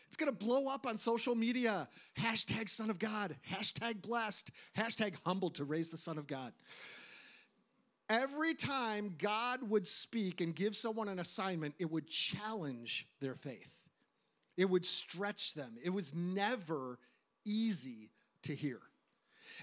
It's 0.07 0.17
going 0.17 0.31
to 0.31 0.45
blow 0.45 0.67
up 0.67 0.85
on 0.85 0.95
social 0.95 1.35
media. 1.35 1.89
Hashtag 2.17 2.69
Son 2.69 2.89
of 2.89 2.99
God. 2.99 3.35
Hashtag 3.49 4.01
blessed. 4.01 4.51
Hashtag 4.77 5.15
humbled 5.25 5.55
to 5.55 5.65
raise 5.65 5.89
the 5.89 5.97
Son 5.97 6.17
of 6.17 6.27
God. 6.27 6.53
Every 8.09 8.53
time 8.53 9.15
God 9.17 9.67
would 9.69 9.87
speak 9.87 10.41
and 10.41 10.55
give 10.55 10.75
someone 10.75 11.07
an 11.07 11.19
assignment, 11.19 11.73
it 11.79 11.89
would 11.89 12.07
challenge 12.07 13.07
their 13.19 13.35
faith. 13.35 13.73
It 14.57 14.69
would 14.69 14.85
stretch 14.85 15.53
them. 15.53 15.75
It 15.83 15.89
was 15.89 16.13
never 16.13 16.99
easy 17.45 18.11
to 18.43 18.55
hear. 18.55 18.79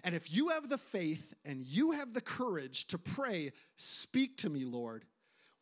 And 0.04 0.14
if 0.14 0.32
you 0.32 0.49
have 0.49 0.68
the 0.68 0.78
faith 0.78 1.34
and 1.44 1.64
you 1.66 1.92
have 1.92 2.14
the 2.14 2.20
courage 2.20 2.87
to 2.88 2.99
pray, 2.99 3.52
Speak 3.76 4.37
to 4.38 4.50
me, 4.50 4.64
Lord, 4.64 5.04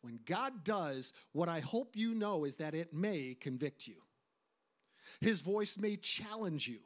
when 0.01 0.19
God 0.25 0.63
does, 0.63 1.13
what 1.31 1.49
I 1.49 1.59
hope 1.59 1.95
you 1.95 2.15
know 2.15 2.45
is 2.45 2.55
that 2.57 2.73
it 2.73 2.93
may 2.93 3.35
convict 3.39 3.87
you. 3.87 4.01
His 5.19 5.41
voice 5.41 5.77
may 5.77 5.97
challenge 5.97 6.67
you. 6.67 6.79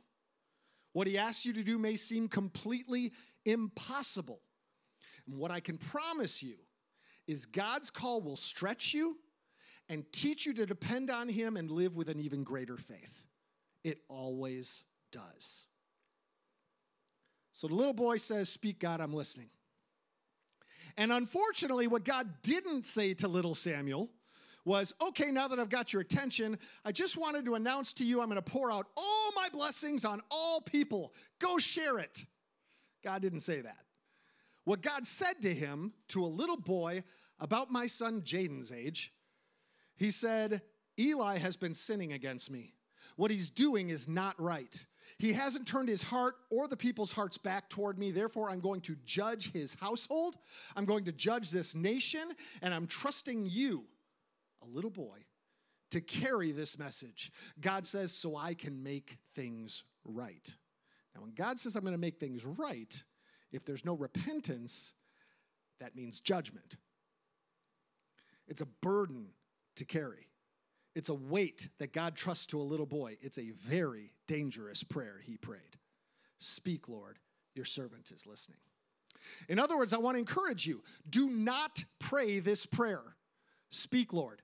What 0.94 1.08
he 1.08 1.18
asks 1.18 1.46
you 1.46 1.54
to 1.54 1.64
do 1.64 1.78
may 1.78 1.96
seem 1.96 2.28
completely 2.28 3.14
impossible. 3.46 4.40
And 5.28 5.38
what 5.38 5.52
I 5.52 5.60
can 5.60 5.78
promise 5.78 6.44
you 6.44 6.56
is 7.28 7.46
God's 7.46 7.90
call 7.90 8.22
will 8.22 8.38
stretch 8.38 8.94
you 8.94 9.18
and 9.90 10.04
teach 10.12 10.46
you 10.46 10.54
to 10.54 10.66
depend 10.66 11.10
on 11.10 11.30
him 11.30 11.58
and 11.58 11.70
live 11.70 11.96
with 11.96 12.10
an 12.10 12.20
even 12.20 12.44
greater 12.44 12.78
faith. 12.78 13.26
It 13.84 14.00
always 14.08 14.84
does. 15.12 15.68
So 17.54 17.68
the 17.68 17.76
little 17.76 17.94
boy 17.94 18.18
says, 18.18 18.50
Speak, 18.50 18.80
God, 18.80 19.00
I'm 19.00 19.14
listening. 19.14 19.50
And 20.98 21.12
unfortunately, 21.12 21.88
what 21.88 22.04
God 22.04 22.28
didn't 22.42 22.86
say 22.86 23.14
to 23.16 23.28
little 23.28 23.56
Samuel 23.56 24.10
was, 24.66 24.94
Okay, 25.02 25.32
now 25.32 25.48
that 25.48 25.60
I've 25.60 25.70
got 25.70 25.94
your 25.94 26.02
attention, 26.02 26.58
I 26.84 26.92
just 26.92 27.18
wanted 27.18 27.46
to 27.46 27.56
announce 27.56 27.94
to 27.94 28.06
you 28.06 28.22
I'm 28.22 28.30
going 28.30 28.42
to 28.42 28.52
pour 28.52 28.72
out 28.72 28.88
all 28.98 29.32
my 29.36 29.50
blessings 29.50 30.04
on 30.04 30.22
all 30.32 30.62
people. 30.62 31.14
Go 31.40 31.58
share 31.58 32.00
it. 32.00 32.26
God 33.04 33.22
didn't 33.22 33.42
say 33.42 33.62
that. 33.62 33.85
What 34.66 34.82
God 34.82 35.06
said 35.06 35.42
to 35.44 35.54
him, 35.54 35.94
to 36.10 36.26
a 36.26 36.28
little 36.28 36.58
boy 36.58 37.04
about 37.40 37.72
my 37.72 37.88
son 37.88 38.22
Jaden's 38.22 38.72
age, 38.72 39.14
he 39.96 40.12
said, 40.12 40.62
Eli 41.00 41.38
has 41.38 41.56
been 41.56 41.74
sinning 41.74 42.14
against 42.14 42.52
me. 42.52 42.74
What 43.16 43.32
he's 43.32 43.50
doing 43.50 43.90
is 43.90 44.08
not 44.08 44.40
right. 44.42 44.86
He 45.18 45.34
hasn't 45.34 45.68
turned 45.68 45.88
his 45.88 46.02
heart 46.02 46.36
or 46.50 46.68
the 46.68 46.76
people's 46.76 47.12
hearts 47.12 47.38
back 47.38 47.70
toward 47.70 47.98
me. 47.98 48.12
Therefore, 48.12 48.50
I'm 48.50 48.60
going 48.60 48.82
to 48.82 48.96
judge 49.06 49.52
his 49.54 49.76
household. 49.76 50.36
I'm 50.76 50.86
going 50.86 51.06
to 51.06 51.12
judge 51.12 51.52
this 51.52 51.76
nation, 51.76 52.34
and 52.62 52.74
I'm 52.74 52.88
trusting 52.88 53.46
you, 53.46 53.86
a 54.64 54.68
little 54.68 54.90
boy, 54.90 55.20
to 55.92 56.02
carry 56.02 56.52
this 56.52 56.80
message. 56.80 57.32
God 57.62 57.86
says, 57.86 58.12
so 58.12 58.36
I 58.36 58.54
can 58.56 58.84
make 58.84 59.18
things 59.34 59.84
right. 60.04 60.56
Now, 61.14 61.22
when 61.22 61.32
God 61.32 61.60
says, 61.60 61.76
I'm 61.76 61.84
going 61.84 61.94
to 61.94 62.00
make 62.00 62.20
things 62.20 62.44
right, 62.44 63.04
if 63.56 63.66
there's 63.66 63.86
no 63.86 63.94
repentance, 63.94 64.94
that 65.80 65.96
means 65.96 66.20
judgment. 66.20 66.76
It's 68.48 68.62
a 68.62 68.66
burden 68.82 69.28
to 69.78 69.86
carry. 69.86 70.28
It's 70.94 71.10
a 71.10 71.14
weight 71.14 71.70
that 71.80 71.94
God 71.94 72.16
trusts 72.16 72.46
to 72.48 72.60
a 72.60 72.64
little 72.64 72.86
boy. 72.86 73.18
It's 73.22 73.38
a 73.38 73.52
very 73.52 74.14
dangerous 74.28 74.84
prayer 74.84 75.22
he 75.24 75.38
prayed. 75.38 75.78
Speak, 76.40 76.88
Lord, 76.90 77.18
your 77.54 77.66
servant 77.66 78.12
is 78.12 78.28
listening. 78.28 78.60
In 79.50 79.58
other 79.58 79.78
words, 79.78 79.94
I 79.94 79.98
want 79.98 80.16
to 80.16 80.20
encourage 80.20 80.68
you 80.68 80.84
do 81.10 81.30
not 81.30 81.84
pray 82.00 82.40
this 82.40 82.66
prayer. 82.66 83.02
Speak, 83.70 84.14
Lord. 84.14 84.42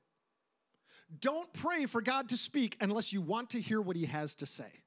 Don't 1.19 1.51
pray 1.53 1.85
for 1.85 2.01
God 2.01 2.29
to 2.29 2.37
speak 2.37 2.77
unless 2.79 3.11
you 3.11 3.21
want 3.21 3.51
to 3.51 3.61
hear 3.61 3.81
what 3.81 3.97
he 3.97 4.05
has 4.05 4.33
to 4.35 4.45
say. 4.45 4.80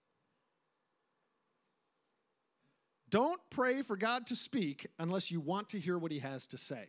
Don't 3.15 3.41
pray 3.49 3.83
for 3.83 3.97
God 3.97 4.27
to 4.27 4.35
speak 4.35 4.89
unless 4.99 5.31
you 5.31 5.39
want 5.39 5.69
to 5.69 5.79
hear 5.79 5.99
what 5.99 6.11
he 6.11 6.19
has 6.19 6.49
to 6.49 6.59
say. 6.59 6.85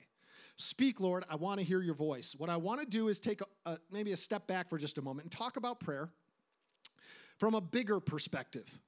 Speak, 0.56 1.00
Lord, 1.00 1.24
I 1.30 1.36
want 1.36 1.60
to 1.60 1.64
hear 1.64 1.84
your 1.84 1.94
voice. 1.94 2.34
What 2.36 2.50
I 2.50 2.58
want 2.58 2.80
to 2.80 2.88
do 2.88 3.10
is 3.10 3.20
take 3.20 3.42
a, 3.42 3.70
a, 3.70 3.78
maybe 3.92 4.12
a 4.12 4.18
step 4.18 4.48
back 4.48 4.68
for 4.68 4.80
just 4.80 4.98
a 4.98 5.04
moment 5.04 5.26
and 5.26 5.32
talk 5.32 5.56
about 5.56 5.80
prayer 5.80 6.10
from 7.38 7.54
a 7.54 7.62
bigger 7.62 8.00
perspective. 8.00 8.80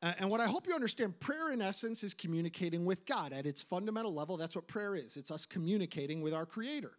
Uh, 0.00 0.14
and 0.18 0.30
what 0.30 0.40
I 0.40 0.46
hope 0.46 0.66
you 0.66 0.74
understand, 0.74 1.20
prayer 1.20 1.50
in 1.50 1.60
essence 1.60 2.02
is 2.02 2.14
communicating 2.14 2.86
with 2.86 3.04
God. 3.04 3.34
At 3.34 3.44
its 3.44 3.62
fundamental 3.62 4.14
level, 4.14 4.38
that's 4.38 4.56
what 4.56 4.66
prayer 4.66 4.96
is 4.96 5.18
it's 5.18 5.30
us 5.30 5.44
communicating 5.44 6.22
with 6.22 6.32
our 6.32 6.46
Creator. 6.46 6.92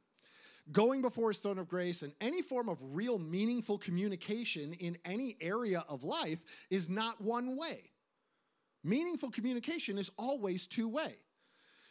Going 0.71 1.01
before 1.01 1.29
His 1.29 1.39
throne 1.39 1.57
of 1.57 1.67
grace 1.67 2.03
and 2.03 2.13
any 2.21 2.43
form 2.43 2.69
of 2.69 2.77
real 2.79 3.17
meaningful 3.17 3.79
communication 3.79 4.73
in 4.73 4.99
any 5.03 5.35
area 5.41 5.83
of 5.89 6.03
life 6.03 6.45
is 6.69 6.91
not 6.91 7.19
one 7.19 7.57
way. 7.57 7.89
Meaningful 8.87 9.31
communication 9.31 9.97
is 9.97 10.09
always 10.17 10.65
two 10.65 10.87
way. 10.87 11.15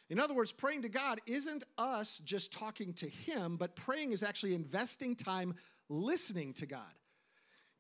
In 0.09 0.19
other 0.19 0.33
words, 0.33 0.51
praying 0.51 0.83
to 0.83 0.89
God 0.89 1.21
isn't 1.27 1.63
us 1.77 2.21
just 2.21 2.53
talking 2.53 2.95
to 2.95 3.09
Him, 3.09 3.59
but 3.59 3.77
praying 3.77 4.13
is 4.13 4.23
actually 4.23 4.55
investing 4.55 5.15
time 5.15 5.55
listening 5.91 6.55
to 6.55 6.65
God. 6.65 6.95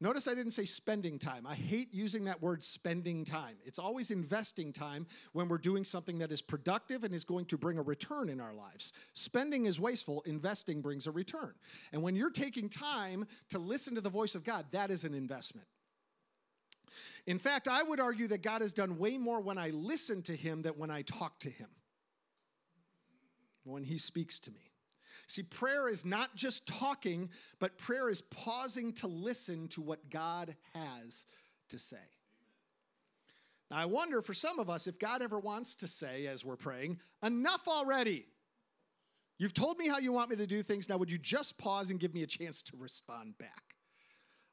Notice 0.02 0.28
I 0.28 0.34
didn't 0.34 0.52
say 0.52 0.66
spending 0.66 1.18
time. 1.18 1.46
I 1.46 1.54
hate 1.54 1.94
using 1.94 2.26
that 2.26 2.42
word 2.42 2.62
spending 2.62 3.24
time. 3.24 3.56
It's 3.64 3.78
always 3.78 4.10
investing 4.10 4.70
time 4.70 5.06
when 5.32 5.48
we're 5.48 5.56
doing 5.56 5.86
something 5.86 6.18
that 6.18 6.30
is 6.30 6.42
productive 6.42 7.02
and 7.02 7.14
is 7.14 7.24
going 7.24 7.46
to 7.46 7.56
bring 7.56 7.78
a 7.78 7.82
return 7.82 8.28
in 8.28 8.38
our 8.38 8.52
lives. 8.52 8.92
Spending 9.14 9.64
is 9.64 9.80
wasteful, 9.80 10.22
investing 10.26 10.82
brings 10.82 11.06
a 11.06 11.10
return. 11.10 11.54
And 11.92 12.02
when 12.02 12.14
you're 12.14 12.28
taking 12.28 12.68
time 12.68 13.26
to 13.48 13.58
listen 13.58 13.94
to 13.94 14.02
the 14.02 14.10
voice 14.10 14.34
of 14.34 14.44
God, 14.44 14.66
that 14.72 14.90
is 14.90 15.04
an 15.04 15.14
investment. 15.14 15.66
In 17.26 17.38
fact, 17.38 17.68
I 17.68 17.82
would 17.82 18.00
argue 18.00 18.28
that 18.28 18.42
God 18.42 18.60
has 18.60 18.72
done 18.72 18.98
way 18.98 19.18
more 19.18 19.40
when 19.40 19.58
I 19.58 19.70
listen 19.70 20.22
to 20.22 20.36
Him 20.36 20.62
than 20.62 20.74
when 20.74 20.90
I 20.90 21.02
talk 21.02 21.38
to 21.40 21.50
Him 21.50 21.68
when 23.64 23.82
He 23.82 23.98
speaks 23.98 24.38
to 24.40 24.50
me. 24.50 24.70
See, 25.26 25.42
prayer 25.42 25.88
is 25.88 26.04
not 26.04 26.36
just 26.36 26.66
talking, 26.66 27.30
but 27.58 27.78
prayer 27.78 28.08
is 28.08 28.22
pausing 28.22 28.92
to 28.94 29.08
listen 29.08 29.68
to 29.68 29.80
what 29.80 30.08
God 30.08 30.54
has 30.74 31.26
to 31.70 31.78
say. 31.78 31.96
Now, 33.70 33.78
I 33.78 33.84
wonder 33.86 34.22
for 34.22 34.34
some 34.34 34.60
of 34.60 34.70
us 34.70 34.86
if 34.86 34.98
God 34.98 35.22
ever 35.22 35.40
wants 35.40 35.74
to 35.76 35.88
say, 35.88 36.26
as 36.26 36.44
we're 36.44 36.56
praying, 36.56 37.00
enough 37.24 37.66
already. 37.66 38.26
You've 39.38 39.54
told 39.54 39.78
me 39.78 39.88
how 39.88 39.98
you 39.98 40.12
want 40.12 40.30
me 40.30 40.36
to 40.36 40.46
do 40.46 40.62
things. 40.62 40.88
Now, 40.88 40.96
would 40.96 41.10
you 41.10 41.18
just 41.18 41.58
pause 41.58 41.90
and 41.90 42.00
give 42.00 42.14
me 42.14 42.22
a 42.22 42.26
chance 42.26 42.62
to 42.62 42.76
respond 42.76 43.36
back? 43.38 43.75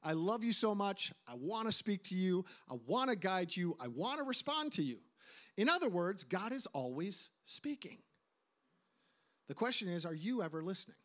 I 0.04 0.14
love 0.14 0.44
you 0.44 0.52
so 0.52 0.76
much. 0.76 1.14
I 1.28 1.36
want 1.36 1.68
to 1.68 1.72
speak 1.72 2.04
to 2.06 2.16
you. 2.16 2.46
I 2.70 2.76
want 2.86 3.10
to 3.10 3.16
guide 3.16 3.56
you. 3.56 3.78
I 3.80 3.88
want 3.88 4.18
to 4.18 4.24
respond 4.24 4.74
to 4.74 4.84
you. 4.84 4.98
In 5.58 5.70
other 5.70 5.90
words, 5.90 6.24
God 6.24 6.52
is 6.52 6.66
always 6.68 7.30
speaking. 7.44 8.00
The 9.48 9.54
question 9.54 9.88
is 9.88 10.06
are 10.06 10.14
you 10.14 10.44
ever 10.44 10.62
listening? 10.62 10.98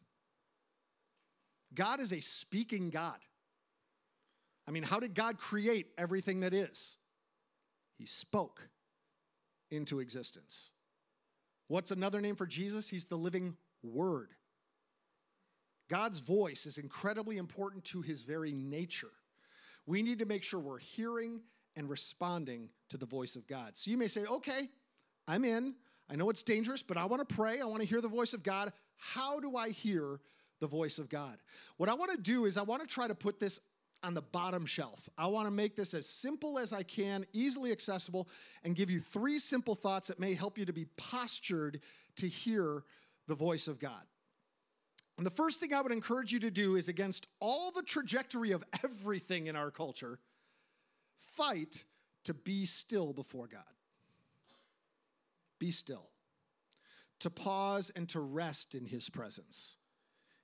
God 1.74 2.00
is 2.00 2.12
a 2.12 2.20
speaking 2.20 2.90
God. 2.90 3.18
I 4.66 4.70
mean, 4.70 4.82
how 4.82 5.00
did 5.00 5.14
God 5.14 5.38
create 5.38 5.88
everything 5.96 6.40
that 6.40 6.52
is? 6.52 6.96
He 7.98 8.06
spoke 8.06 8.68
into 9.70 10.00
existence. 10.00 10.70
What's 11.68 11.90
another 11.90 12.20
name 12.20 12.36
for 12.36 12.46
Jesus? 12.46 12.88
He's 12.88 13.06
the 13.06 13.16
living 13.16 13.56
Word. 13.82 14.30
God's 15.88 16.20
voice 16.20 16.66
is 16.66 16.78
incredibly 16.78 17.38
important 17.38 17.84
to 17.86 18.02
his 18.02 18.22
very 18.22 18.52
nature. 18.52 19.10
We 19.86 20.02
need 20.02 20.18
to 20.18 20.26
make 20.26 20.42
sure 20.42 20.60
we're 20.60 20.78
hearing 20.78 21.40
and 21.76 21.88
responding 21.88 22.68
to 22.90 22.98
the 22.98 23.06
voice 23.06 23.36
of 23.36 23.46
God. 23.46 23.76
So 23.78 23.90
you 23.90 23.96
may 23.96 24.08
say, 24.08 24.24
okay, 24.26 24.68
I'm 25.26 25.44
in. 25.44 25.74
I 26.10 26.16
know 26.16 26.30
it's 26.30 26.42
dangerous, 26.42 26.82
but 26.82 26.96
I 26.96 27.04
want 27.04 27.26
to 27.26 27.34
pray. 27.34 27.60
I 27.60 27.64
want 27.64 27.82
to 27.82 27.88
hear 27.88 28.00
the 28.00 28.08
voice 28.08 28.34
of 28.34 28.42
God. 28.42 28.72
How 28.96 29.40
do 29.40 29.56
I 29.56 29.70
hear 29.70 30.20
the 30.60 30.66
voice 30.66 30.98
of 30.98 31.08
God? 31.08 31.38
What 31.76 31.88
I 31.88 31.94
want 31.94 32.10
to 32.10 32.16
do 32.18 32.44
is 32.44 32.58
I 32.58 32.62
want 32.62 32.82
to 32.82 32.88
try 32.88 33.06
to 33.06 33.14
put 33.14 33.38
this 33.38 33.60
on 34.02 34.14
the 34.14 34.22
bottom 34.22 34.64
shelf. 34.64 35.08
I 35.16 35.26
want 35.26 35.46
to 35.46 35.50
make 35.50 35.74
this 35.74 35.94
as 35.94 36.06
simple 36.08 36.58
as 36.58 36.72
I 36.72 36.82
can, 36.82 37.26
easily 37.32 37.72
accessible, 37.72 38.28
and 38.64 38.76
give 38.76 38.90
you 38.90 39.00
three 39.00 39.38
simple 39.38 39.74
thoughts 39.74 40.08
that 40.08 40.20
may 40.20 40.34
help 40.34 40.58
you 40.58 40.64
to 40.66 40.72
be 40.72 40.86
postured 40.96 41.80
to 42.16 42.28
hear 42.28 42.84
the 43.26 43.34
voice 43.34 43.68
of 43.68 43.78
God. 43.78 44.02
And 45.18 45.26
the 45.26 45.30
first 45.30 45.60
thing 45.60 45.74
I 45.74 45.82
would 45.82 45.92
encourage 45.92 46.32
you 46.32 46.40
to 46.40 46.50
do 46.50 46.76
is 46.76 46.88
against 46.88 47.26
all 47.40 47.70
the 47.70 47.82
trajectory 47.82 48.52
of 48.52 48.64
everything 48.82 49.48
in 49.48 49.56
our 49.56 49.70
culture, 49.70 50.18
fight 51.18 51.84
to 52.24 52.32
be 52.32 52.64
still 52.64 53.12
before 53.12 53.46
God 53.46 53.64
be 55.58 55.70
still, 55.70 56.08
to 57.20 57.30
pause 57.30 57.90
and 57.94 58.08
to 58.10 58.20
rest 58.20 58.74
in 58.74 58.84
his 58.86 59.08
presence. 59.08 59.76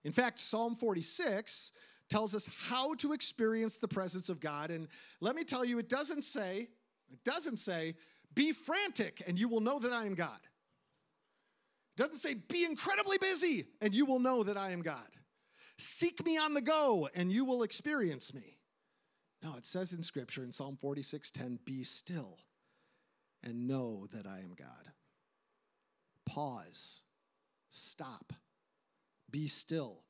In 0.04 0.12
fact, 0.12 0.40
Psalm 0.40 0.74
46 0.74 1.72
tells 2.10 2.34
us 2.34 2.48
how 2.68 2.94
to 2.94 3.12
experience 3.12 3.78
the 3.78 3.88
presence 3.88 4.28
of 4.28 4.40
God. 4.40 4.70
And 4.70 4.88
let 5.20 5.34
me 5.34 5.44
tell 5.44 5.64
you, 5.64 5.78
it 5.78 5.88
doesn't 5.88 6.22
say, 6.22 6.68
it 7.10 7.24
doesn't 7.24 7.58
say, 7.58 7.94
be 8.34 8.52
frantic 8.52 9.22
and 9.26 9.38
you 9.38 9.48
will 9.48 9.60
know 9.60 9.78
that 9.78 9.92
I 9.92 10.04
am 10.04 10.14
God. 10.14 10.38
Doesn't 11.96 12.16
say, 12.16 12.34
be 12.34 12.64
incredibly 12.64 13.18
busy 13.18 13.66
and 13.80 13.94
you 13.94 14.04
will 14.04 14.18
know 14.18 14.42
that 14.42 14.56
I 14.56 14.70
am 14.70 14.82
God. 14.82 15.08
Seek 15.78 16.24
me 16.24 16.38
on 16.38 16.54
the 16.54 16.60
go 16.60 17.08
and 17.14 17.32
you 17.32 17.44
will 17.44 17.62
experience 17.62 18.34
me. 18.34 18.58
No, 19.42 19.54
it 19.56 19.66
says 19.66 19.92
in 19.92 20.02
Scripture 20.02 20.42
in 20.42 20.52
Psalm 20.52 20.78
46 20.80 21.30
10, 21.30 21.58
be 21.64 21.84
still 21.84 22.38
and 23.42 23.68
know 23.68 24.06
that 24.12 24.26
I 24.26 24.38
am 24.38 24.54
God 24.56 24.92
pause, 26.24 27.02
stop, 27.70 28.32
be 29.30 29.46
still, 29.46 30.04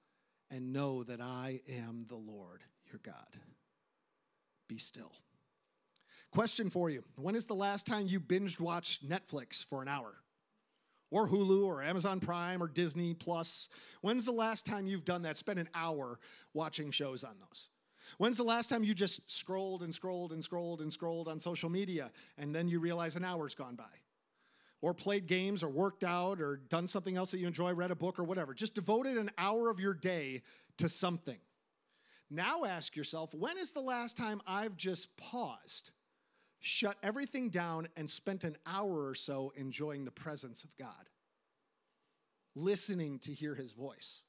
and 0.51 0.73
know 0.73 1.03
that 1.05 1.21
I 1.21 1.61
am 1.69 2.07
the 2.09 2.17
Lord 2.17 2.63
your 2.91 3.01
God. 3.03 3.39
Be 4.69 4.79
still. 4.79 5.13
Question 6.31 6.71
for 6.71 6.91
you 6.91 7.05
When 7.17 7.35
is 7.35 7.47
the 7.47 7.55
last 7.55 7.87
time 7.87 8.07
you 8.07 8.21
binge 8.21 8.59
watched 8.61 9.09
Netflix 9.09 9.65
for 9.65 9.83
an 9.83 9.89
hour? 9.89 10.13
Or 11.15 11.29
Hulu 11.29 11.65
or 11.65 11.81
Amazon 11.81 12.19
Prime 12.19 12.61
or 12.61 12.67
Disney 12.67 13.15
Plus? 13.15 13.69
When's 14.01 14.27
the 14.27 14.33
last 14.33 14.67
time 14.67 14.89
you've 14.89 15.05
done 15.05 15.23
that? 15.23 15.37
Spent 15.37 15.61
an 15.61 15.69
hour 15.73 16.19
watching 16.55 16.91
shows 16.91 17.23
on 17.23 17.37
those? 17.39 17.69
When's 18.19 18.37
the 18.37 18.43
last 18.43 18.69
time 18.69 18.83
you 18.83 18.95
just 18.95 19.31
scrolled 19.31 19.85
and 19.85 19.95
scrolled 19.95 20.33
and 20.33 20.43
scrolled 20.43 20.81
and 20.81 20.93
scrolled 20.93 21.29
on 21.29 21.39
social 21.39 21.71
media 21.71 22.11
and 22.37 22.53
then 22.53 22.67
you 22.67 22.81
realize 22.81 23.15
an 23.15 23.25
hour's 23.25 23.55
gone 23.55 23.77
by? 23.77 23.85
Or 24.81 24.93
played 24.93 25.29
games 25.29 25.63
or 25.63 25.69
worked 25.69 26.03
out 26.03 26.41
or 26.41 26.57
done 26.57 26.89
something 26.89 27.17
else 27.17 27.31
that 27.31 27.39
you 27.39 27.47
enjoy, 27.47 27.75
read 27.75 27.93
a 27.93 27.95
book 27.95 28.19
or 28.19 28.25
whatever. 28.25 28.53
Just 28.53 28.75
devoted 28.75 29.17
an 29.17 29.31
hour 29.39 29.71
of 29.71 29.79
your 29.79 29.95
day 29.95 30.43
to 30.79 30.89
something. 30.89 31.39
Now 32.29 32.65
ask 32.65 32.97
yourself 32.97 33.33
when 33.33 33.57
is 33.57 33.71
the 33.71 33.79
last 33.79 34.17
time 34.17 34.41
I've 34.49 34.77
just 34.77 35.17
paused, 35.17 35.93
shut 36.65 36.97
everything 37.03 37.51
down, 37.51 37.87
and 37.95 38.09
spent 38.09 38.43
an 38.43 38.57
hour 38.67 39.07
or 39.07 39.15
so 39.15 39.53
enjoying 39.55 40.07
the 40.07 40.11
presence 40.11 40.65
of 40.65 40.75
God? 40.77 41.11
Listening 42.57 43.19
to 43.19 43.35
hear 43.35 43.55
his 43.55 43.73
voice. 43.73 44.23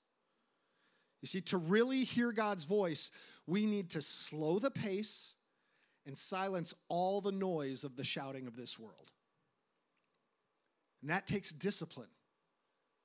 You 1.21 1.27
see, 1.27 1.39
to 1.41 1.57
really 1.57 2.03
hear 2.03 2.33
God's 2.33 2.65
voice, 2.65 3.09
we 3.47 3.65
need 3.65 3.89
to 3.91 4.01
slow 4.01 4.59
the 4.59 4.69
pace 4.69 5.33
and 6.05 6.17
silence 6.17 6.73
all 6.89 7.21
the 7.21 7.31
noise 7.31 7.85
of 7.85 7.95
the 7.95 8.03
shouting 8.03 8.47
of 8.47 8.57
this 8.57 8.77
world. 8.77 9.11
And 11.01 11.09
that 11.11 11.27
takes 11.27 11.51
discipline, 11.51 12.09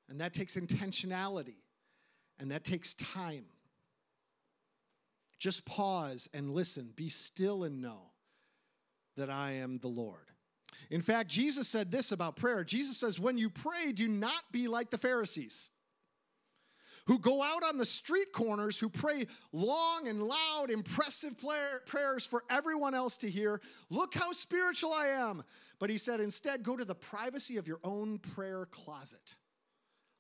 and 0.09 0.21
that 0.21 0.35
takes 0.35 0.57
intentionality, 0.57 1.63
and 2.41 2.51
that 2.51 2.65
takes 2.65 2.95
time. 2.95 3.45
Just 5.39 5.65
pause 5.65 6.29
and 6.35 6.51
listen. 6.51 6.91
Be 6.97 7.09
still 7.09 7.63
and 7.63 7.81
know 7.81 8.10
that 9.21 9.31
I 9.31 9.53
am 9.53 9.79
the 9.79 9.89
Lord. 9.89 10.19
In 10.91 11.01
fact, 11.01 11.31
Jesus 11.31 11.69
said 11.69 11.91
this 11.91 12.11
about 12.11 12.37
prayer. 12.37 12.65
Jesus 12.65 12.97
says, 12.97 13.21
When 13.21 13.39
you 13.39 13.49
pray, 13.49 13.93
do 13.93 14.09
not 14.09 14.43
be 14.51 14.67
like 14.67 14.91
the 14.91 14.99
Pharisees 14.99 15.71
who 17.07 17.19
go 17.19 17.43
out 17.43 17.63
on 17.65 17.77
the 17.77 17.85
street 17.85 18.33
corners, 18.33 18.79
who 18.79 18.89
pray 18.89 19.27
long 19.53 20.07
and 20.07 20.23
loud, 20.23 20.71
impressive 20.71 21.35
prayers 21.87 22.27
for 22.27 22.45
everyone 22.49 22.95
else 22.95 23.17
to 23.19 23.31
hear. 23.31 23.61
Look 23.89 24.15
how 24.15 24.33
spiritual 24.33 24.93
I 24.93 25.09
am. 25.09 25.43
But 25.79 25.91
he 25.91 25.97
said, 25.97 26.21
instead, 26.21 26.63
go 26.63 26.77
to 26.77 26.85
the 26.85 26.95
privacy 26.95 27.57
of 27.57 27.67
your 27.67 27.81
own 27.83 28.19
prayer 28.19 28.67
closet. 28.67 29.35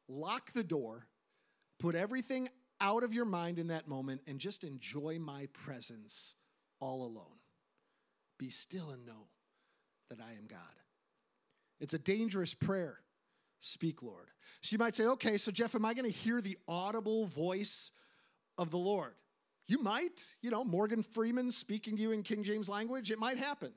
Lock 0.08 0.52
the 0.52 0.64
door, 0.64 1.06
put 1.78 1.94
everything 1.94 2.48
out 2.80 3.04
of 3.04 3.14
your 3.14 3.26
mind 3.26 3.58
in 3.58 3.68
that 3.68 3.86
moment 3.86 4.22
and 4.26 4.38
just 4.38 4.64
enjoy 4.64 5.18
my 5.20 5.46
presence 5.52 6.34
all 6.80 7.04
alone. 7.04 7.39
Be 8.40 8.48
still 8.48 8.88
and 8.90 9.04
know 9.04 9.28
that 10.08 10.18
I 10.18 10.30
am 10.32 10.46
God. 10.48 10.58
It's 11.78 11.92
a 11.92 11.98
dangerous 11.98 12.54
prayer. 12.54 12.96
Speak, 13.58 14.02
Lord. 14.02 14.28
So 14.62 14.72
you 14.72 14.78
might 14.78 14.94
say, 14.94 15.04
okay, 15.04 15.36
so 15.36 15.52
Jeff, 15.52 15.74
am 15.74 15.84
I 15.84 15.92
going 15.92 16.10
to 16.10 16.16
hear 16.16 16.40
the 16.40 16.56
audible 16.66 17.26
voice 17.26 17.90
of 18.56 18.70
the 18.70 18.78
Lord? 18.78 19.12
You 19.68 19.82
might, 19.82 20.24
you 20.40 20.50
know, 20.50 20.64
Morgan 20.64 21.02
Freeman 21.02 21.50
speaking 21.50 21.96
to 21.96 22.02
you 22.02 22.12
in 22.12 22.22
King 22.22 22.42
James 22.42 22.66
language, 22.66 23.10
it 23.10 23.18
might 23.18 23.36
happen. 23.36 23.72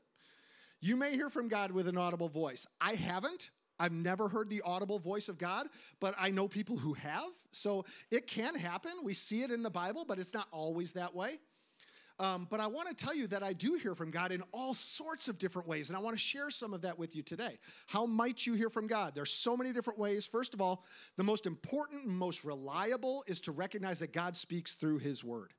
You 0.80 0.96
may 0.96 1.12
hear 1.12 1.30
from 1.30 1.50
God 1.50 1.72
with 1.72 1.90
an 1.90 1.98
audible 1.98 2.30
voice. 2.30 2.66
I 2.80 2.94
haven't. 2.94 3.52
I've 3.80 3.92
never 3.92 4.30
heard 4.30 4.50
the 4.50 4.62
audible 4.62 4.98
voice 4.98 5.28
of 5.28 5.38
God, 5.38 5.68
but 6.00 6.16
I 6.18 6.30
know 6.30 6.48
people 6.48 6.78
who 6.78 6.94
have. 6.94 7.32
So 7.52 7.84
it 8.12 8.28
can 8.28 8.56
happen. 8.56 8.94
We 9.04 9.14
see 9.14 9.42
it 9.44 9.52
in 9.52 9.62
the 9.62 9.70
Bible, 9.70 10.06
but 10.08 10.20
it's 10.20 10.34
not 10.34 10.48
always 10.54 10.94
that 10.94 11.14
way. 11.14 11.40
Um, 12.20 12.48
but 12.50 12.60
I 12.60 12.68
want 12.68 12.88
to 12.90 12.94
tell 12.94 13.16
you 13.16 13.28
that 13.28 13.42
I 13.42 13.54
do 13.54 13.74
hear 13.74 13.96
from 13.96 14.12
God 14.12 14.32
in 14.32 14.44
all 14.52 14.74
sorts 14.74 15.28
of 15.28 15.40
different 15.40 15.68
ways, 15.68 15.90
and 15.90 15.98
I 15.98 16.00
want 16.00 16.16
to 16.16 16.22
share 16.22 16.52
some 16.52 16.74
of 16.74 16.82
that 16.82 16.98
with 17.00 17.16
you 17.16 17.24
today. 17.24 17.58
How 17.88 18.06
might 18.06 18.46
you 18.46 18.54
hear 18.54 18.70
from 18.70 18.86
God? 18.86 19.16
There's 19.16 19.34
so 19.34 19.58
many 19.58 19.74
different 19.74 19.98
ways. 19.98 20.26
First 20.26 20.54
of 20.54 20.62
all, 20.62 20.86
the 21.18 21.24
most 21.24 21.48
important 21.48 22.06
most 22.06 22.44
reliable 22.44 23.24
is 23.28 23.42
to 23.42 23.52
recognize 23.52 24.00
that 24.00 24.14
God 24.14 24.36
speaks 24.36 24.76
through 24.76 25.00
His 25.00 25.24
Word. 25.24 25.54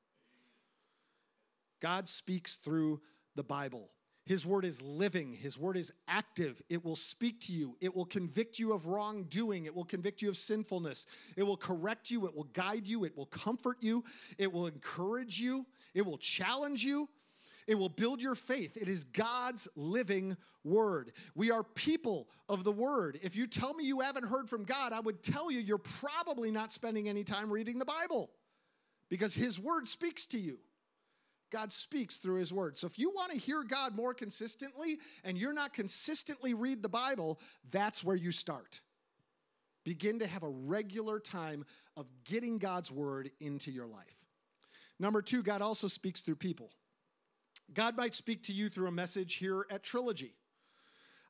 God 1.81 2.09
speaks 2.09 2.59
through 2.59 3.01
the 3.35 3.43
Bible. 3.43 3.91
His 4.25 4.47
word 4.47 4.65
is 4.65 4.81
living. 4.81 5.35
His 5.35 5.59
word 5.59 5.77
is 5.77 5.93
active. 6.09 6.63
It 6.71 6.85
will 6.85 6.97
speak 6.97 7.41
to 7.43 7.53
you. 7.53 7.77
It 7.81 7.95
will 7.95 8.07
convict 8.07 8.59
you 8.59 8.73
of 8.73 8.87
wrongdoing. 8.87 9.67
It 9.67 9.75
will 9.75 9.85
convict 9.85 10.23
you 10.23 10.31
of 10.31 10.37
sinfulness. 10.37 11.07
It 11.37 11.43
will 11.43 11.59
correct 11.59 12.11
you. 12.11 12.27
It 12.27 12.35
will 12.35 12.49
guide 12.55 12.87
you. 12.87 13.05
It 13.05 13.17
will 13.17 13.27
comfort 13.27 13.77
you. 13.81 14.03
It 14.39 14.51
will 14.51 14.67
encourage 14.67 15.39
you. 15.39 15.67
It 15.93 16.07
will 16.07 16.17
challenge 16.17 16.83
you. 16.83 17.09
It 17.67 17.79
will 17.79 17.89
build 17.89 18.21
your 18.21 18.35
faith. 18.35 18.77
It 18.77 18.89
is 18.89 19.05
God's 19.05 19.69
living 19.77 20.37
word. 20.65 21.13
We 21.35 21.51
are 21.51 21.63
people 21.63 22.29
of 22.49 22.65
the 22.65 22.73
word. 22.73 23.19
If 23.23 23.37
you 23.37 23.47
tell 23.47 23.75
me 23.75 23.85
you 23.85 24.01
haven't 24.01 24.27
heard 24.27 24.49
from 24.49 24.65
God, 24.65 24.93
I 24.93 25.01
would 25.01 25.23
tell 25.23 25.51
you 25.51 25.61
you're 25.61 25.79
probably 25.79 26.51
not 26.51 26.73
spending 26.73 27.09
any 27.09 27.25
time 27.25 27.51
reading 27.51 27.79
the 27.79 27.85
Bible 27.85 28.31
because 29.09 29.35
His 29.35 29.61
word 29.61 29.89
speaks 29.89 30.27
to 30.27 30.39
you. 30.39 30.59
God 31.55 31.73
speaks 31.73 32.19
through 32.19 32.41
His 32.41 32.53
Word. 32.53 32.77
So 32.77 32.89
if 32.89 32.99
you 32.99 33.11
want 33.11 33.31
to 33.31 33.39
hear 33.39 33.63
God 33.63 33.95
more 33.95 34.13
consistently 34.13 34.99
and 35.23 35.39
you're 35.39 35.53
not 35.53 35.73
consistently 35.73 36.53
read 36.53 36.83
the 36.83 36.89
Bible, 36.89 37.39
that's 37.71 38.03
where 38.03 38.17
you 38.17 38.33
start. 38.33 38.81
Begin 39.85 40.19
to 40.19 40.27
have 40.27 40.43
a 40.43 40.49
regular 40.49 41.21
time 41.21 41.65
of 41.97 42.07
getting 42.25 42.59
God's 42.59 42.91
Word 42.91 43.31
into 43.39 43.71
your 43.71 43.87
life. 43.87 44.17
Number 44.99 45.23
two, 45.23 45.45
God 45.45 45.63
also 45.63 45.87
speaks 45.87 46.23
through 46.23 46.37
people. 46.37 46.71
God 47.73 47.97
might 47.97 48.17
speak 48.17 48.43
to 48.45 48.53
you 48.53 48.69
through 48.69 48.89
a 48.89 48.93
message 48.93 49.35
here 49.35 49.65
at 49.71 49.85
Trilogy. 49.85 50.35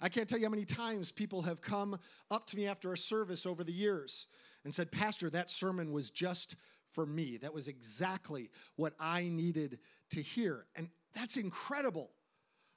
I 0.00 0.08
can't 0.08 0.26
tell 0.26 0.38
you 0.38 0.46
how 0.46 0.50
many 0.50 0.64
times 0.64 1.12
people 1.12 1.42
have 1.42 1.60
come 1.60 1.98
up 2.30 2.46
to 2.46 2.56
me 2.56 2.66
after 2.66 2.94
a 2.94 2.96
service 2.96 3.44
over 3.44 3.62
the 3.62 3.72
years 3.72 4.26
and 4.64 4.74
said, 4.74 4.90
Pastor, 4.90 5.28
that 5.30 5.50
sermon 5.50 5.92
was 5.92 6.08
just 6.08 6.56
for 6.94 7.04
me. 7.04 7.36
That 7.36 7.52
was 7.52 7.68
exactly 7.68 8.50
what 8.76 8.94
I 8.98 9.28
needed 9.28 9.80
to 10.14 10.22
hear. 10.22 10.66
And 10.74 10.88
that's 11.14 11.36
incredible. 11.36 12.10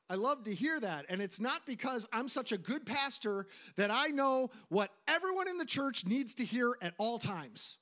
I 0.09 0.15
love 0.15 0.43
to 0.43 0.53
hear 0.53 0.79
that. 0.79 1.05
And 1.09 1.21
it's 1.21 1.39
not 1.39 1.65
because 1.65 2.07
I'm 2.13 2.27
such 2.27 2.51
a 2.51 2.57
good 2.57 2.85
pastor 2.85 3.47
that 3.75 3.91
I 3.91 4.07
know 4.07 4.51
what 4.69 4.91
everyone 5.07 5.49
in 5.49 5.57
the 5.57 5.65
church 5.65 6.05
needs 6.05 6.33
to 6.35 6.45
hear 6.45 6.75
at 6.81 6.93
all 6.97 7.19
times. 7.19 7.77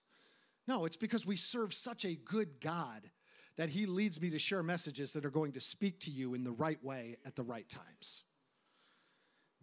No, 0.68 0.86
it's 0.86 0.98
because 0.98 1.26
we 1.26 1.36
serve 1.36 1.74
such 1.74 2.06
a 2.06 2.15
good 2.15 2.60
God 2.60 3.10
that 3.58 3.70
He 3.70 3.86
leads 3.86 4.20
me 4.20 4.32
to 4.32 4.39
share 4.39 4.63
messages 4.63 5.13
that 5.13 5.26
are 5.26 5.30
going 5.32 5.52
to 5.54 5.60
speak 5.60 6.00
to 6.02 6.12
you 6.12 6.34
in 6.34 6.44
the 6.44 6.52
right 6.52 6.84
way 6.84 7.18
at 7.26 7.36
the 7.36 7.44
right 7.44 7.68
times. 7.70 8.24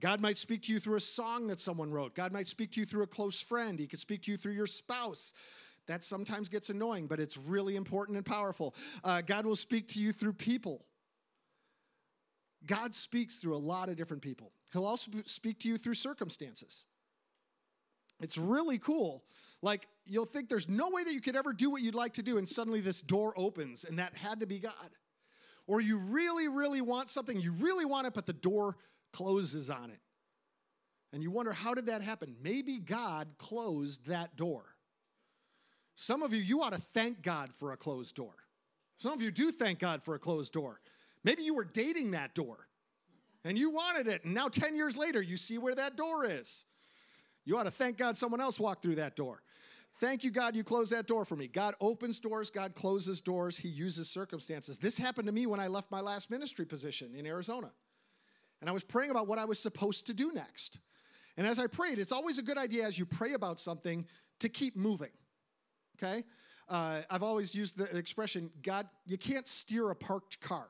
God 0.01 0.21
might 0.21 0.39
speak 0.39 0.63
to 0.63 0.73
you 0.73 0.81
through 0.81 0.97
a 0.97 1.01
song 1.01 1.47
that 1.49 1.61
someone 1.61 1.91
wrote. 1.91 2.15
God 2.15 2.33
might 2.33 2.49
speak 2.49 2.73
to 2.73 2.81
you 2.81 2.87
through 2.87 3.05
a 3.05 3.09
close 3.09 3.41
friend. 3.41 3.79
He 3.79 3.87
could 3.87 4.01
speak 4.01 4.23
to 4.23 4.33
you 4.33 4.37
through 4.37 4.55
your 4.55 4.67
spouse. 4.67 5.33
That 5.89 6.05
sometimes 6.05 6.49
gets 6.49 6.71
annoying, 6.71 7.07
but 7.07 7.19
it's 7.19 7.37
really 7.37 7.77
important 7.77 8.17
and 8.17 8.25
powerful. 8.25 8.75
Uh, 9.03 9.21
God 9.21 9.45
will 9.45 9.57
speak 9.57 9.89
to 9.89 10.01
you 10.01 10.13
through 10.13 10.35
people. 10.35 10.85
God 12.67 12.95
speaks 12.95 13.41
through 13.41 13.57
a 13.57 13.59
lot 13.59 13.89
of 13.89 13.97
different 13.97 14.23
people. 14.23 14.53
He'll 14.73 14.87
also 14.87 15.11
speak 15.27 15.59
to 15.61 15.69
you 15.69 15.79
through 15.79 15.95
circumstances. 15.95 16.87
It's 18.21 18.39
really 18.39 18.79
cool. 18.79 19.25
Like, 19.61 19.89
you'll 20.07 20.25
think 20.25 20.49
there's 20.49 20.69
no 20.69 20.91
way 20.91 21.03
that 21.03 21.13
you 21.13 21.21
could 21.21 21.37
ever 21.37 21.53
do 21.53 21.71
what 21.71 21.83
you'd 21.83 21.95
like 21.95 22.15
to 22.15 22.23
do, 22.23 22.39
and 22.39 22.49
suddenly 22.49 22.81
this 22.81 23.01
door 23.01 23.35
opens, 23.37 23.85
and 23.85 23.99
that 23.99 24.15
had 24.15 24.41
to 24.41 24.47
be 24.47 24.61
God. 24.61 24.73
Or 25.67 25.81
you 25.81 25.99
really, 25.99 26.49
really 26.49 26.81
want 26.81 27.11
something, 27.11 27.41
you 27.41 27.53
really 27.53 27.85
want 27.85 28.07
it, 28.07 28.15
but 28.15 28.27
the 28.27 28.33
door 28.33 28.77
closes 29.13 29.71
on 29.71 29.91
it. 29.91 30.01
And 31.13 31.23
you 31.23 31.31
wonder, 31.31 31.53
how 31.53 31.75
did 31.75 31.87
that 31.87 32.03
happen? 32.03 32.37
Maybe 32.43 32.79
God 32.79 33.29
closed 33.39 34.07
that 34.07 34.37
door. 34.37 34.72
Some 35.95 36.23
of 36.23 36.33
you, 36.33 36.41
you 36.41 36.63
ought 36.63 36.73
to 36.73 36.81
thank 36.81 37.23
God 37.23 37.51
for 37.55 37.73
a 37.73 37.77
closed 37.77 38.17
door. 38.17 38.35
Some 38.97 39.13
of 39.13 39.21
you 39.21 39.31
do 39.31 39.51
thank 39.51 39.79
God 39.79 40.03
for 40.03 40.15
a 40.15 40.19
closed 40.19 40.53
door. 40.53 40.81
Maybe 41.25 41.43
you 41.43 41.55
were 41.55 41.65
dating 41.65 42.13
that 42.13 42.35
door 42.35 42.57
and 43.45 43.59
you 43.59 43.71
wanted 43.71 44.07
it, 44.07 44.25
and 44.25 44.35
now 44.35 44.49
10 44.49 44.77
years 44.77 44.97
later, 44.97 45.21
you 45.21 45.37
see 45.37 45.59
where 45.59 45.75
that 45.75 45.97
door 45.97 46.25
is. 46.25 46.65
You 47.45 47.59
ought 47.59 47.65
to 47.65 47.73
thank 47.73 47.99
God 47.99 48.17
someone 48.17 48.41
else 48.41 48.61
walked 48.61 48.83
through 48.83 48.95
that 48.97 49.17
door. 49.17 49.43
Thank 49.99 50.23
you, 50.25 50.31
God, 50.31 50.55
you 50.55 50.63
closed 50.63 50.93
that 50.93 51.07
door 51.07 51.25
for 51.25 51.37
me. 51.37 51.49
God 51.49 51.75
opens 51.81 52.19
doors, 52.19 52.51
God 52.51 52.75
closes 52.75 53.21
doors, 53.21 53.57
He 53.57 53.69
uses 53.69 54.09
circumstances. 54.09 54.79
This 54.79 54.97
happened 54.97 55.27
to 55.27 55.33
me 55.33 55.47
when 55.47 55.61
I 55.61 55.67
left 55.67 55.91
my 55.91 56.01
last 56.01 56.31
ministry 56.31 56.65
position 56.65 57.15
in 57.17 57.27
Arizona. 57.27 57.71
And 58.61 58.71
I 58.71 58.73
was 58.73 58.85
praying 58.85 59.11
about 59.11 59.27
what 59.27 59.41
I 59.41 59.45
was 59.45 59.59
supposed 59.59 60.07
to 60.07 60.15
do 60.15 60.33
next. 60.33 60.79
And 61.37 61.47
as 61.47 61.59
I 61.59 61.67
prayed, 61.67 61.99
it's 61.99 62.13
always 62.13 62.39
a 62.39 62.43
good 62.43 62.59
idea 62.59 62.87
as 62.87 62.99
you 62.99 63.07
pray 63.07 63.33
about 63.33 63.59
something 63.59 64.07
to 64.39 64.49
keep 64.49 64.77
moving 64.77 65.11
okay? 65.97 66.25
Uh, 66.69 67.03
I've 67.11 67.23
always 67.23 67.55
used 67.55 67.77
the 67.77 67.85
expression, 67.97 68.51
God, 68.63 68.87
you 69.07 69.19
can't 69.19 69.47
steer 69.47 69.91
a 69.91 69.97
parked 69.97 70.41
car, 70.41 70.67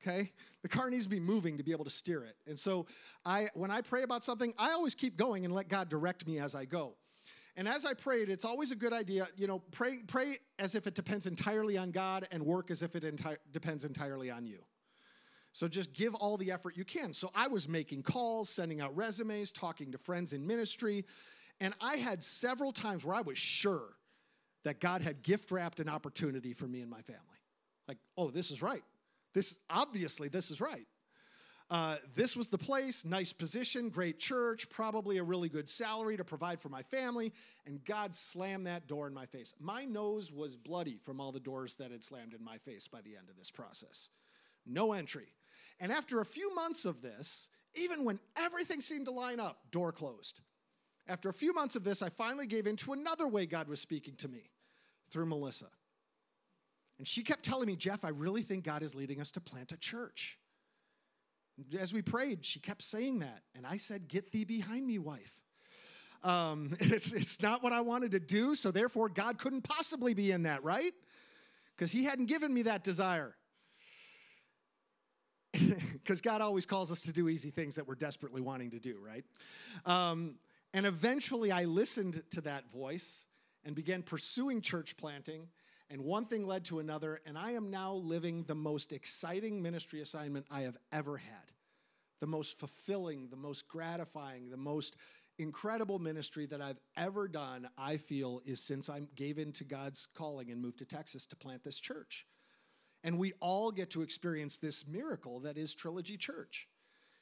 okay? 0.00 0.32
The 0.62 0.68
car 0.68 0.90
needs 0.90 1.04
to 1.04 1.10
be 1.10 1.20
moving 1.20 1.58
to 1.58 1.62
be 1.62 1.72
able 1.72 1.84
to 1.84 1.90
steer 1.90 2.24
it. 2.24 2.36
And 2.46 2.58
so 2.58 2.86
I, 3.24 3.48
when 3.54 3.70
I 3.70 3.82
pray 3.82 4.02
about 4.02 4.24
something, 4.24 4.52
I 4.58 4.72
always 4.72 4.94
keep 4.94 5.16
going 5.16 5.44
and 5.44 5.54
let 5.54 5.68
God 5.68 5.88
direct 5.88 6.26
me 6.26 6.38
as 6.38 6.54
I 6.54 6.64
go. 6.64 6.94
And 7.56 7.68
as 7.68 7.84
I 7.84 7.92
prayed, 7.92 8.30
it's 8.30 8.46
always 8.46 8.70
a 8.70 8.76
good 8.76 8.94
idea, 8.94 9.28
you 9.36 9.46
know, 9.46 9.58
pray, 9.72 9.98
pray 10.06 10.38
as 10.58 10.74
if 10.74 10.86
it 10.86 10.94
depends 10.94 11.26
entirely 11.26 11.76
on 11.76 11.90
God 11.90 12.26
and 12.30 12.44
work 12.44 12.70
as 12.70 12.82
if 12.82 12.96
it 12.96 13.04
enti- 13.04 13.36
depends 13.52 13.84
entirely 13.84 14.30
on 14.30 14.46
you. 14.46 14.60
So 15.52 15.68
just 15.68 15.92
give 15.92 16.14
all 16.14 16.38
the 16.38 16.50
effort 16.50 16.78
you 16.78 16.84
can. 16.84 17.12
So 17.12 17.30
I 17.34 17.46
was 17.46 17.68
making 17.68 18.04
calls, 18.04 18.48
sending 18.48 18.80
out 18.80 18.96
resumes, 18.96 19.52
talking 19.52 19.92
to 19.92 19.98
friends 19.98 20.32
in 20.32 20.46
ministry. 20.46 21.04
And 21.60 21.74
I 21.78 21.96
had 21.96 22.22
several 22.22 22.72
times 22.72 23.04
where 23.04 23.14
I 23.14 23.20
was 23.20 23.36
sure 23.36 23.90
that 24.64 24.80
God 24.80 25.02
had 25.02 25.22
gift 25.22 25.50
wrapped 25.50 25.80
an 25.80 25.88
opportunity 25.88 26.52
for 26.52 26.66
me 26.66 26.80
and 26.80 26.90
my 26.90 27.02
family. 27.02 27.20
Like, 27.88 27.98
oh, 28.16 28.30
this 28.30 28.50
is 28.50 28.62
right. 28.62 28.84
This 29.34 29.58
obviously 29.70 30.28
this 30.28 30.50
is 30.50 30.60
right. 30.60 30.86
Uh, 31.70 31.96
this 32.14 32.36
was 32.36 32.48
the 32.48 32.58
place, 32.58 33.02
nice 33.06 33.32
position, 33.32 33.88
great 33.88 34.18
church, 34.18 34.68
probably 34.68 35.16
a 35.16 35.22
really 35.22 35.48
good 35.48 35.66
salary 35.66 36.18
to 36.18 36.24
provide 36.24 36.60
for 36.60 36.68
my 36.68 36.82
family, 36.82 37.32
and 37.64 37.82
God 37.86 38.14
slammed 38.14 38.66
that 38.66 38.86
door 38.86 39.06
in 39.06 39.14
my 39.14 39.24
face. 39.24 39.54
My 39.58 39.86
nose 39.86 40.30
was 40.30 40.54
bloody 40.54 40.98
from 40.98 41.18
all 41.18 41.32
the 41.32 41.40
doors 41.40 41.76
that 41.76 41.90
had 41.90 42.04
slammed 42.04 42.34
in 42.34 42.44
my 42.44 42.58
face 42.58 42.88
by 42.88 43.00
the 43.00 43.16
end 43.16 43.30
of 43.30 43.38
this 43.38 43.50
process. 43.50 44.10
No 44.66 44.92
entry. 44.92 45.28
And 45.80 45.90
after 45.90 46.20
a 46.20 46.26
few 46.26 46.54
months 46.54 46.84
of 46.84 47.00
this, 47.00 47.48
even 47.74 48.04
when 48.04 48.18
everything 48.36 48.82
seemed 48.82 49.06
to 49.06 49.12
line 49.12 49.40
up, 49.40 49.70
door 49.70 49.92
closed. 49.92 50.40
After 51.12 51.28
a 51.28 51.34
few 51.34 51.52
months 51.52 51.76
of 51.76 51.84
this, 51.84 52.00
I 52.00 52.08
finally 52.08 52.46
gave 52.46 52.66
in 52.66 52.74
to 52.76 52.94
another 52.94 53.28
way 53.28 53.44
God 53.44 53.68
was 53.68 53.80
speaking 53.80 54.14
to 54.16 54.28
me 54.28 54.50
through 55.10 55.26
Melissa. 55.26 55.66
And 56.96 57.06
she 57.06 57.22
kept 57.22 57.44
telling 57.44 57.66
me, 57.66 57.76
Jeff, 57.76 58.02
I 58.02 58.08
really 58.08 58.40
think 58.40 58.64
God 58.64 58.82
is 58.82 58.94
leading 58.94 59.20
us 59.20 59.30
to 59.32 59.40
plant 59.40 59.72
a 59.72 59.76
church. 59.76 60.38
As 61.78 61.92
we 61.92 62.00
prayed, 62.00 62.46
she 62.46 62.60
kept 62.60 62.80
saying 62.80 63.18
that. 63.18 63.42
And 63.54 63.66
I 63.66 63.76
said, 63.76 64.08
Get 64.08 64.32
thee 64.32 64.44
behind 64.44 64.86
me, 64.86 64.98
wife. 64.98 65.42
Um, 66.24 66.74
it's, 66.80 67.12
it's 67.12 67.42
not 67.42 67.62
what 67.62 67.74
I 67.74 67.82
wanted 67.82 68.12
to 68.12 68.20
do, 68.20 68.54
so 68.54 68.70
therefore 68.70 69.10
God 69.10 69.36
couldn't 69.36 69.62
possibly 69.62 70.14
be 70.14 70.30
in 70.30 70.44
that, 70.44 70.64
right? 70.64 70.94
Because 71.76 71.92
He 71.92 72.04
hadn't 72.04 72.26
given 72.26 72.54
me 72.54 72.62
that 72.62 72.84
desire. 72.84 73.36
Because 75.92 76.20
God 76.20 76.40
always 76.40 76.66
calls 76.66 76.90
us 76.90 77.00
to 77.02 77.12
do 77.12 77.28
easy 77.28 77.50
things 77.50 77.76
that 77.76 77.86
we're 77.86 77.94
desperately 77.94 78.40
wanting 78.40 78.72
to 78.72 78.80
do, 78.80 78.98
right? 79.00 79.24
Um, 79.86 80.34
and 80.74 80.86
eventually 80.86 81.50
I 81.52 81.64
listened 81.64 82.22
to 82.30 82.40
that 82.42 82.72
voice 82.72 83.26
and 83.64 83.74
began 83.74 84.02
pursuing 84.02 84.60
church 84.60 84.96
planting 84.96 85.48
and 85.92 86.04
one 86.04 86.24
thing 86.24 86.46
led 86.46 86.64
to 86.66 86.78
another, 86.78 87.20
and 87.26 87.36
I 87.36 87.50
am 87.50 87.70
now 87.70 87.92
living 87.92 88.44
the 88.44 88.54
most 88.54 88.94
exciting 88.94 89.60
ministry 89.60 90.00
assignment 90.00 90.46
I 90.50 90.62
have 90.62 90.78
ever 90.90 91.18
had. 91.18 91.52
The 92.20 92.26
most 92.26 92.58
fulfilling, 92.58 93.28
the 93.28 93.36
most 93.36 93.68
gratifying, 93.68 94.48
the 94.48 94.56
most 94.56 94.96
incredible 95.38 95.98
ministry 95.98 96.46
that 96.46 96.62
I've 96.62 96.80
ever 96.96 97.28
done, 97.28 97.68
I 97.76 97.98
feel, 97.98 98.40
is 98.46 98.64
since 98.64 98.88
I 98.88 99.00
gave 99.16 99.38
in 99.38 99.52
to 99.52 99.64
God's 99.64 100.08
calling 100.14 100.50
and 100.50 100.62
moved 100.62 100.78
to 100.78 100.86
Texas 100.86 101.26
to 101.26 101.36
plant 101.36 101.62
this 101.62 101.78
church. 101.78 102.26
And 103.04 103.18
we 103.18 103.34
all 103.40 103.70
get 103.70 103.90
to 103.90 104.00
experience 104.00 104.56
this 104.56 104.88
miracle 104.88 105.40
that 105.40 105.58
is 105.58 105.74
Trilogy 105.74 106.16
Church. 106.16 106.68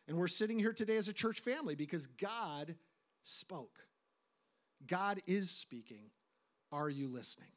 And 0.07 0.17
we're 0.17 0.29
sitting 0.29 0.61
here 0.61 0.73
today 0.73 0.97
as 0.97 1.09
a 1.09 1.13
church 1.13 1.41
family 1.41 1.75
because 1.75 2.07
God 2.07 2.77
spoke. 3.23 3.79
God 4.87 5.21
is 5.27 5.51
speaking. 5.51 6.11
Are 6.73 6.89
you 6.89 7.09
listening? 7.09 7.49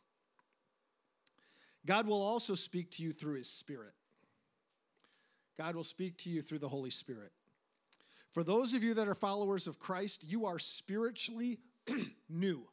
God 1.86 2.08
will 2.08 2.21
also 2.21 2.56
speak 2.56 2.91
to 2.91 3.04
you 3.04 3.12
through 3.12 3.38
His 3.38 3.49
Spirit. 3.49 3.93
God 5.58 5.76
will 5.76 5.84
speak 5.84 6.17
to 6.19 6.30
you 6.30 6.41
through 6.41 6.60
the 6.60 6.69
Holy 6.69 6.89
Spirit. 6.89 7.32
For 8.32 8.43
those 8.43 8.73
of 8.73 8.84
you 8.84 8.95
that 8.95 9.08
are 9.08 9.15
followers 9.15 9.67
of 9.67 9.80
Christ, 9.80 10.23
you 10.28 10.45
are 10.45 10.58
spiritually 10.58 11.60
new. 12.30 12.63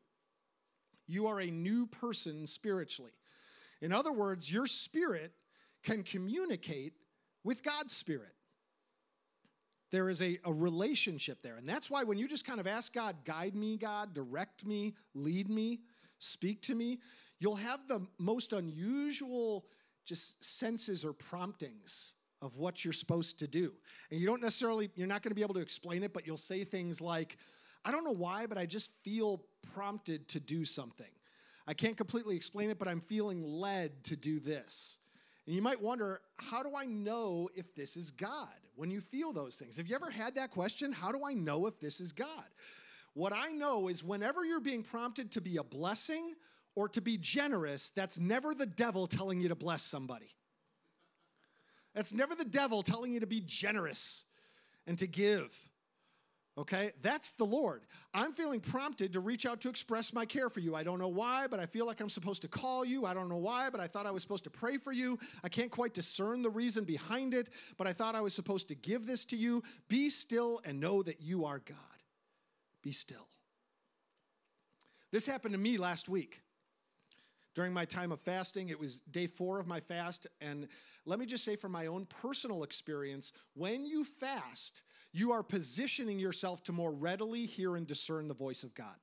You 1.06 1.26
are 1.26 1.40
a 1.40 1.50
new 1.50 1.86
person 1.86 2.46
spiritually. 2.46 3.12
In 3.82 3.92
other 3.92 4.12
words, 4.12 4.50
your 4.50 4.66
spirit 4.66 5.32
can 5.82 6.02
communicate 6.02 6.94
with 7.44 7.62
God's 7.62 7.94
spirit. 7.94 8.34
There 9.90 10.08
is 10.08 10.22
a, 10.22 10.38
a 10.44 10.52
relationship 10.52 11.42
there. 11.42 11.56
And 11.56 11.68
that's 11.68 11.90
why 11.90 12.04
when 12.04 12.18
you 12.18 12.28
just 12.28 12.44
kind 12.44 12.60
of 12.60 12.66
ask 12.66 12.92
God, 12.92 13.16
guide 13.24 13.54
me, 13.54 13.76
God, 13.76 14.14
direct 14.14 14.64
me, 14.64 14.94
lead 15.14 15.48
me, 15.48 15.80
speak 16.18 16.62
to 16.62 16.74
me, 16.74 17.00
you'll 17.38 17.56
have 17.56 17.88
the 17.88 18.06
most 18.18 18.52
unusual 18.52 19.66
just 20.04 20.42
senses 20.44 21.04
or 21.04 21.12
promptings 21.12 22.14
of 22.42 22.56
what 22.56 22.84
you're 22.84 22.92
supposed 22.92 23.38
to 23.40 23.46
do. 23.46 23.72
And 24.10 24.20
you 24.20 24.26
don't 24.26 24.42
necessarily, 24.42 24.90
you're 24.94 25.06
not 25.06 25.22
going 25.22 25.30
to 25.30 25.34
be 25.34 25.42
able 25.42 25.54
to 25.54 25.60
explain 25.60 26.02
it, 26.02 26.12
but 26.12 26.26
you'll 26.26 26.36
say 26.36 26.64
things 26.64 27.00
like, 27.00 27.36
I 27.84 27.90
don't 27.90 28.04
know 28.04 28.10
why, 28.10 28.46
but 28.46 28.58
I 28.58 28.66
just 28.66 28.92
feel 29.02 29.42
prompted 29.74 30.28
to 30.28 30.40
do 30.40 30.64
something. 30.64 31.10
I 31.66 31.74
can't 31.74 31.96
completely 31.96 32.36
explain 32.36 32.70
it, 32.70 32.78
but 32.78 32.88
I'm 32.88 33.00
feeling 33.00 33.42
led 33.42 34.04
to 34.04 34.16
do 34.16 34.40
this. 34.40 34.98
And 35.50 35.56
you 35.56 35.62
might 35.62 35.82
wonder, 35.82 36.20
how 36.36 36.62
do 36.62 36.76
I 36.76 36.84
know 36.84 37.50
if 37.56 37.74
this 37.74 37.96
is 37.96 38.12
God 38.12 38.46
when 38.76 38.88
you 38.88 39.00
feel 39.00 39.32
those 39.32 39.56
things? 39.56 39.78
Have 39.78 39.88
you 39.88 39.96
ever 39.96 40.08
had 40.08 40.36
that 40.36 40.52
question? 40.52 40.92
How 40.92 41.10
do 41.10 41.24
I 41.26 41.32
know 41.34 41.66
if 41.66 41.80
this 41.80 41.98
is 41.98 42.12
God? 42.12 42.44
What 43.14 43.32
I 43.32 43.50
know 43.50 43.88
is 43.88 44.04
whenever 44.04 44.44
you're 44.44 44.60
being 44.60 44.84
prompted 44.84 45.32
to 45.32 45.40
be 45.40 45.56
a 45.56 45.64
blessing 45.64 46.36
or 46.76 46.88
to 46.90 47.00
be 47.00 47.18
generous, 47.18 47.90
that's 47.90 48.20
never 48.20 48.54
the 48.54 48.64
devil 48.64 49.08
telling 49.08 49.40
you 49.40 49.48
to 49.48 49.56
bless 49.56 49.82
somebody. 49.82 50.36
That's 51.96 52.14
never 52.14 52.36
the 52.36 52.44
devil 52.44 52.84
telling 52.84 53.12
you 53.12 53.18
to 53.18 53.26
be 53.26 53.40
generous 53.40 54.22
and 54.86 54.96
to 55.00 55.08
give. 55.08 55.52
Okay? 56.58 56.92
That's 57.00 57.32
the 57.32 57.44
Lord. 57.44 57.82
I'm 58.12 58.32
feeling 58.32 58.60
prompted 58.60 59.12
to 59.12 59.20
reach 59.20 59.46
out 59.46 59.60
to 59.62 59.68
express 59.68 60.12
my 60.12 60.26
care 60.26 60.50
for 60.50 60.60
you. 60.60 60.74
I 60.74 60.82
don't 60.82 60.98
know 60.98 61.08
why, 61.08 61.46
but 61.46 61.60
I 61.60 61.66
feel 61.66 61.86
like 61.86 62.00
I'm 62.00 62.08
supposed 62.08 62.42
to 62.42 62.48
call 62.48 62.84
you. 62.84 63.06
I 63.06 63.14
don't 63.14 63.28
know 63.28 63.36
why, 63.36 63.70
but 63.70 63.80
I 63.80 63.86
thought 63.86 64.06
I 64.06 64.10
was 64.10 64.22
supposed 64.22 64.44
to 64.44 64.50
pray 64.50 64.76
for 64.76 64.92
you. 64.92 65.18
I 65.44 65.48
can't 65.48 65.70
quite 65.70 65.94
discern 65.94 66.42
the 66.42 66.50
reason 66.50 66.84
behind 66.84 67.34
it, 67.34 67.50
but 67.78 67.86
I 67.86 67.92
thought 67.92 68.14
I 68.14 68.20
was 68.20 68.34
supposed 68.34 68.68
to 68.68 68.74
give 68.74 69.06
this 69.06 69.24
to 69.26 69.36
you. 69.36 69.62
Be 69.88 70.10
still 70.10 70.60
and 70.64 70.80
know 70.80 71.02
that 71.02 71.20
you 71.20 71.44
are 71.44 71.60
God. 71.60 71.76
Be 72.82 72.92
still. 72.92 73.28
This 75.12 75.26
happened 75.26 75.52
to 75.54 75.58
me 75.58 75.76
last 75.76 76.08
week 76.08 76.40
during 77.54 77.72
my 77.72 77.84
time 77.84 78.12
of 78.12 78.20
fasting. 78.20 78.68
It 78.68 78.78
was 78.78 79.00
day 79.00 79.26
four 79.26 79.58
of 79.58 79.66
my 79.66 79.80
fast. 79.80 80.26
And 80.40 80.68
let 81.04 81.18
me 81.18 81.26
just 81.26 81.44
say, 81.44 81.56
from 81.56 81.72
my 81.72 81.86
own 81.86 82.06
personal 82.06 82.62
experience, 82.62 83.32
when 83.54 83.84
you 83.84 84.04
fast, 84.04 84.82
you 85.12 85.32
are 85.32 85.42
positioning 85.42 86.18
yourself 86.18 86.62
to 86.64 86.72
more 86.72 86.92
readily 86.92 87.46
hear 87.46 87.76
and 87.76 87.86
discern 87.86 88.28
the 88.28 88.34
voice 88.34 88.62
of 88.62 88.74
God. 88.74 88.96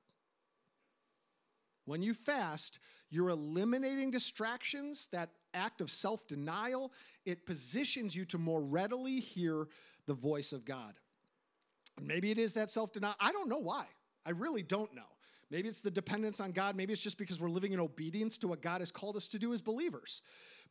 When 1.86 2.02
you 2.02 2.14
fast, 2.14 2.80
you're 3.10 3.30
eliminating 3.30 4.12
distractions, 4.12 5.10
that 5.12 5.30
act 5.54 5.82
of 5.82 5.90
self 5.90 6.28
denial. 6.28 6.92
It 7.26 7.46
positions 7.46 8.16
you 8.16 8.26
to 8.26 8.38
more 8.38 8.62
readily 8.62 9.20
hear 9.20 9.68
the 10.06 10.14
voice 10.14 10.54
of 10.54 10.66
God. 10.66 10.94
Maybe 12.02 12.32
it 12.32 12.38
is 12.38 12.54
that 12.54 12.70
self 12.70 12.94
denial. 12.94 13.16
I 13.20 13.32
don't 13.32 13.50
know 13.50 13.60
why. 13.60 13.86
I 14.26 14.32
really 14.32 14.64
don't 14.64 14.94
know. 14.94 15.08
Maybe 15.50 15.70
it's 15.70 15.82
the 15.82 15.92
dependence 15.92 16.42
on 16.42 16.52
God. 16.52 16.76
Maybe 16.76 16.92
it's 16.92 17.02
just 17.02 17.18
because 17.18 17.40
we're 17.40 17.50
living 17.50 17.72
in 17.72 17.80
obedience 17.80 18.38
to 18.40 18.50
what 18.50 18.62
God 18.62 18.82
has 18.82 18.92
called 18.92 19.16
us 19.16 19.30
to 19.30 19.40
do 19.40 19.54
as 19.54 19.62
believers. 19.62 20.22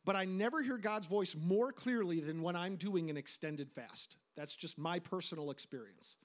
But 0.07 0.15
I 0.15 0.23
never 0.23 0.63
hear 0.63 0.77
God's 0.77 1.05
voice 1.05 1.35
more 1.35 1.73
clearly 1.73 2.21
than 2.21 2.41
when 2.41 2.55
I'm 2.55 2.77
doing 2.77 3.09
an 3.09 3.17
extended 3.17 3.69
fast. 3.69 4.15
That's 4.37 4.55
just 4.55 4.77
my 4.77 4.99
personal 4.99 5.51
experience. 5.51 6.15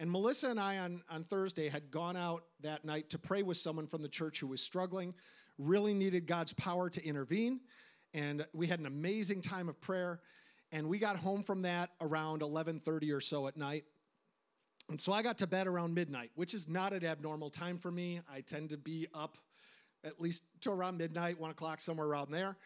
And 0.00 0.10
Melissa 0.10 0.50
and 0.50 0.58
I 0.58 0.78
on, 0.78 1.02
on 1.08 1.22
Thursday 1.22 1.68
had 1.68 1.92
gone 1.92 2.16
out 2.16 2.42
that 2.60 2.84
night 2.84 3.08
to 3.10 3.18
pray 3.18 3.44
with 3.44 3.56
someone 3.56 3.86
from 3.86 4.02
the 4.02 4.08
church 4.08 4.40
who 4.40 4.48
was 4.48 4.60
struggling, 4.60 5.14
really 5.58 5.94
needed 5.94 6.26
God's 6.26 6.52
power 6.54 6.90
to 6.90 7.04
intervene. 7.06 7.60
And 8.14 8.44
we 8.52 8.66
had 8.66 8.80
an 8.80 8.86
amazing 8.86 9.42
time 9.42 9.68
of 9.68 9.80
prayer. 9.80 10.18
And 10.72 10.88
we 10.88 10.98
got 10.98 11.14
home 11.14 11.44
from 11.44 11.62
that 11.62 11.90
around 12.00 12.42
11:30 12.42 13.12
or 13.12 13.20
so 13.20 13.46
at 13.46 13.56
night. 13.56 13.84
And 14.88 15.00
so 15.00 15.12
I 15.12 15.22
got 15.22 15.38
to 15.38 15.46
bed 15.46 15.68
around 15.68 15.94
midnight, 15.94 16.32
which 16.34 16.52
is 16.52 16.68
not 16.68 16.92
an 16.92 17.04
abnormal 17.04 17.50
time 17.50 17.78
for 17.78 17.92
me. 17.92 18.22
I 18.28 18.40
tend 18.40 18.70
to 18.70 18.76
be 18.76 19.06
up 19.14 19.38
at 20.02 20.20
least 20.20 20.42
to 20.62 20.72
around 20.72 20.98
midnight, 20.98 21.38
one 21.38 21.50
o'clock, 21.50 21.80
somewhere 21.80 22.06
around 22.06 22.32
there. 22.32 22.56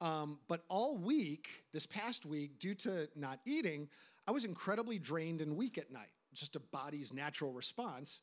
Um, 0.00 0.38
but 0.48 0.64
all 0.68 0.96
week, 0.96 1.64
this 1.72 1.86
past 1.86 2.24
week, 2.24 2.58
due 2.58 2.74
to 2.76 3.08
not 3.14 3.40
eating, 3.46 3.88
I 4.26 4.30
was 4.30 4.44
incredibly 4.44 4.98
drained 4.98 5.40
and 5.40 5.56
weak 5.56 5.76
at 5.78 5.92
night, 5.92 6.10
just 6.32 6.56
a 6.56 6.60
body's 6.60 7.12
natural 7.12 7.52
response. 7.52 8.22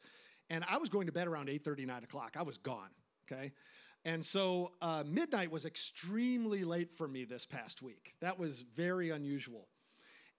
And 0.50 0.63
I 0.70 0.78
was 0.78 0.90
going 0.90 1.08
to 1.08 1.13
bed 1.13 1.28
around 1.28 1.50
8 1.50 1.66
9 1.86 2.04
o'clock. 2.04 2.36
I 2.38 2.44
was 2.44 2.58
gone, 2.58 2.90
okay? 3.30 3.52
And 4.06 4.26
so 4.26 4.72
uh, 4.82 5.04
midnight 5.06 5.52
was 5.52 5.66
extremely 5.66 6.63
late 6.63 6.90
for 6.90 7.08
me 7.08 7.26
this 7.26 7.46
past 7.46 7.82
week. 7.82 8.16
That 8.22 8.40
was 8.40 8.62
very 8.62 9.10
unusual. 9.10 9.68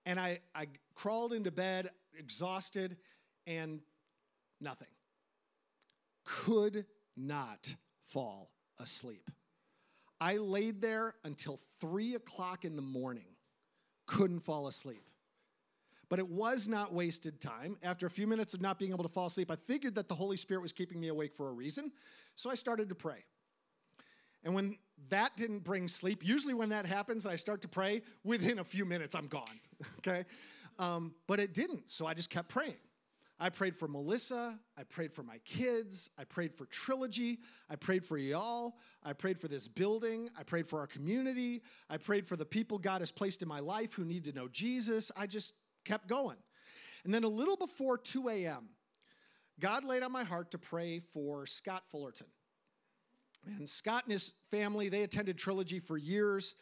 And 0.07 0.19
I, 0.19 0.41
I 0.55 0.69
crawled 0.95 1.35
into 1.35 1.51
bed 1.51 1.91
exhausted 2.19 2.97
and 3.47 3.81
nothing. 4.61 4.89
Could 6.25 6.87
not 7.17 7.75
fall 8.07 8.51
asleep. 8.79 9.31
I 10.21 10.37
laid 10.37 10.81
there 10.81 11.15
until 11.25 11.61
three 11.81 12.15
o'clock 12.15 12.65
in 12.65 12.77
the 12.77 12.83
morning, 12.83 13.27
couldn't 14.07 14.41
fall 14.41 14.67
asleep. 14.67 15.03
But 16.09 16.19
it 16.19 16.29
was 16.29 16.69
not 16.69 16.93
wasted 16.93 17.41
time. 17.41 17.77
After 17.83 18.07
a 18.07 18.11
few 18.11 18.27
minutes 18.27 18.55
of 18.55 18.63
not 18.63 18.79
being 18.79 18.93
able 18.93 19.05
to 19.05 19.11
fall 19.11 19.27
asleep, 19.27 19.51
I 19.51 19.57
figured 19.57 19.95
that 19.97 20.09
the 20.09 20.15
Holy 20.15 20.37
Spirit 20.39 20.63
was 20.63 20.73
keeping 20.73 20.99
me 21.01 21.09
awake 21.09 21.35
for 21.35 21.49
a 21.49 21.53
reason. 21.53 21.93
So 22.35 22.51
I 22.51 22.55
started 22.55 22.89
to 22.89 22.95
pray. 22.95 23.25
And 24.43 24.55
when 24.55 24.79
that 25.11 25.37
didn't 25.37 25.65
bring 25.65 25.89
sleep, 25.89 26.25
usually 26.25 26.55
when 26.55 26.71
that 26.71 26.87
happens, 26.87 27.27
I 27.27 27.37
start 27.37 27.61
to 27.63 27.69
pray, 27.69 28.03
within 28.25 28.59
a 28.61 28.65
few 28.65 28.85
minutes, 28.85 29.15
I'm 29.15 29.27
gone. 29.27 29.45
okay? 29.99 30.25
Um, 30.79 31.15
but 31.27 31.41
it 31.41 31.55
didn't, 31.55 31.91
so 31.91 32.07
I 32.07 32.15
just 32.15 32.31
kept 32.31 32.49
praying. 32.49 32.77
I 33.41 33.51
prayed 33.51 33.77
for 33.77 33.87
Melissa. 33.87 34.59
I 34.77 34.83
prayed 34.83 35.13
for 35.13 35.23
my 35.23 35.39
kids. 35.45 36.11
I 36.19 36.25
prayed 36.25 36.55
for 36.55 36.67
Trilogy. 36.67 37.39
I 37.71 37.77
prayed 37.77 38.05
for 38.05 38.19
y'all. 38.19 38.79
I 39.05 39.13
prayed 39.13 39.39
for 39.39 39.47
this 39.47 39.69
building. 39.69 40.29
I 40.37 40.43
prayed 40.43 40.67
for 40.67 40.81
our 40.81 40.89
community. 40.89 41.63
I 41.89 41.99
prayed 41.99 42.27
for 42.27 42.35
the 42.35 42.45
people 42.45 42.79
God 42.79 43.01
has 43.01 43.13
placed 43.13 43.43
in 43.43 43.49
my 43.49 43.61
life 43.61 43.95
who 43.95 44.05
need 44.05 44.25
to 44.25 44.33
know 44.33 44.49
Jesus. 44.49 45.13
I 45.17 45.27
just 45.29 45.55
kept 45.85 46.09
going. 46.09 46.37
And 47.05 47.15
then 47.15 47.23
a 47.23 47.29
little 47.29 47.57
before 47.57 47.97
2 47.97 48.29
a.m., 48.29 48.71
God 49.61 49.85
laid 49.85 50.03
on 50.03 50.13
my 50.13 50.25
heart 50.25 50.51
to 50.53 50.59
pray 50.59 51.01
for 51.01 51.47
Scott 51.47 51.85
Fullerton. 51.91 52.27
And 53.47 53.69
Scott 53.69 54.05
and 54.05 54.13
his 54.13 54.35
family, 54.51 54.89
they 54.89 55.03
attended 55.03 55.39
Trilogy 55.39 55.79
for 55.79 55.97
years 55.97 56.55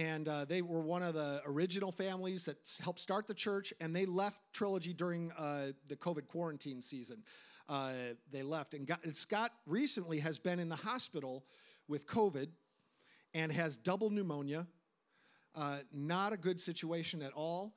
and 0.00 0.28
uh, 0.28 0.46
they 0.46 0.62
were 0.62 0.80
one 0.80 1.02
of 1.02 1.12
the 1.12 1.42
original 1.44 1.92
families 1.92 2.46
that 2.46 2.56
helped 2.82 3.00
start 3.00 3.26
the 3.26 3.34
church 3.34 3.74
and 3.80 3.94
they 3.94 4.06
left 4.06 4.40
trilogy 4.54 4.94
during 4.94 5.30
uh, 5.32 5.72
the 5.88 5.96
covid 5.96 6.26
quarantine 6.26 6.80
season. 6.80 7.22
Uh, 7.68 7.92
they 8.32 8.42
left 8.42 8.72
and, 8.72 8.86
got, 8.86 9.04
and, 9.04 9.14
scott 9.14 9.52
recently 9.66 10.18
has 10.18 10.38
been 10.38 10.58
in 10.58 10.70
the 10.70 10.76
hospital 10.76 11.44
with 11.86 12.06
covid 12.06 12.48
and 13.34 13.52
has 13.52 13.76
double 13.76 14.08
pneumonia. 14.08 14.66
Uh, 15.54 15.78
not 15.92 16.32
a 16.32 16.36
good 16.36 16.58
situation 16.58 17.20
at 17.20 17.32
all. 17.32 17.74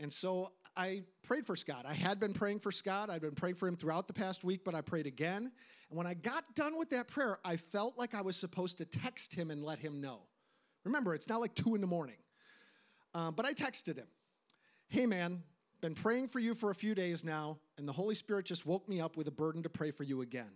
And 0.00 0.12
so 0.12 0.50
i 0.76 1.02
prayed 1.22 1.46
for 1.46 1.54
scott. 1.54 1.84
I 1.86 1.94
had 1.94 2.18
been 2.18 2.32
praying 2.32 2.58
for 2.58 2.72
scott. 2.72 3.10
I'd 3.10 3.20
been 3.20 3.30
praying 3.30 3.56
for 3.56 3.68
him 3.68 3.76
throughout 3.76 4.08
the 4.08 4.14
past 4.14 4.42
week 4.42 4.62
but 4.64 4.74
i 4.74 4.80
prayed 4.80 5.06
again. 5.06 5.52
And 5.88 5.96
when 5.96 6.08
i 6.08 6.14
got 6.14 6.52
done 6.56 6.76
with 6.76 6.90
that 6.90 7.06
prayer 7.06 7.38
i 7.44 7.54
felt 7.54 7.96
like 7.96 8.12
i 8.12 8.22
was 8.22 8.36
supposed 8.36 8.76
to 8.78 8.84
text 8.84 9.32
him 9.32 9.52
and 9.52 9.62
let 9.62 9.78
him 9.78 10.00
know 10.00 10.22
Remember, 10.84 11.14
it's 11.14 11.28
not 11.28 11.40
like 11.40 11.54
two 11.54 11.74
in 11.74 11.80
the 11.80 11.86
morning. 11.86 12.16
Uh, 13.14 13.30
but 13.30 13.44
I 13.44 13.52
texted 13.52 13.96
him, 13.96 14.06
Hey, 14.88 15.06
man, 15.06 15.42
been 15.80 15.94
praying 15.94 16.28
for 16.28 16.40
you 16.40 16.54
for 16.54 16.70
a 16.70 16.74
few 16.74 16.94
days 16.94 17.24
now, 17.24 17.58
and 17.78 17.86
the 17.86 17.92
Holy 17.92 18.14
Spirit 18.14 18.46
just 18.46 18.66
woke 18.66 18.88
me 18.88 19.00
up 19.00 19.16
with 19.16 19.28
a 19.28 19.32
burden 19.32 19.62
to 19.62 19.68
pray 19.68 19.90
for 19.90 20.02
you 20.02 20.20
again. 20.20 20.50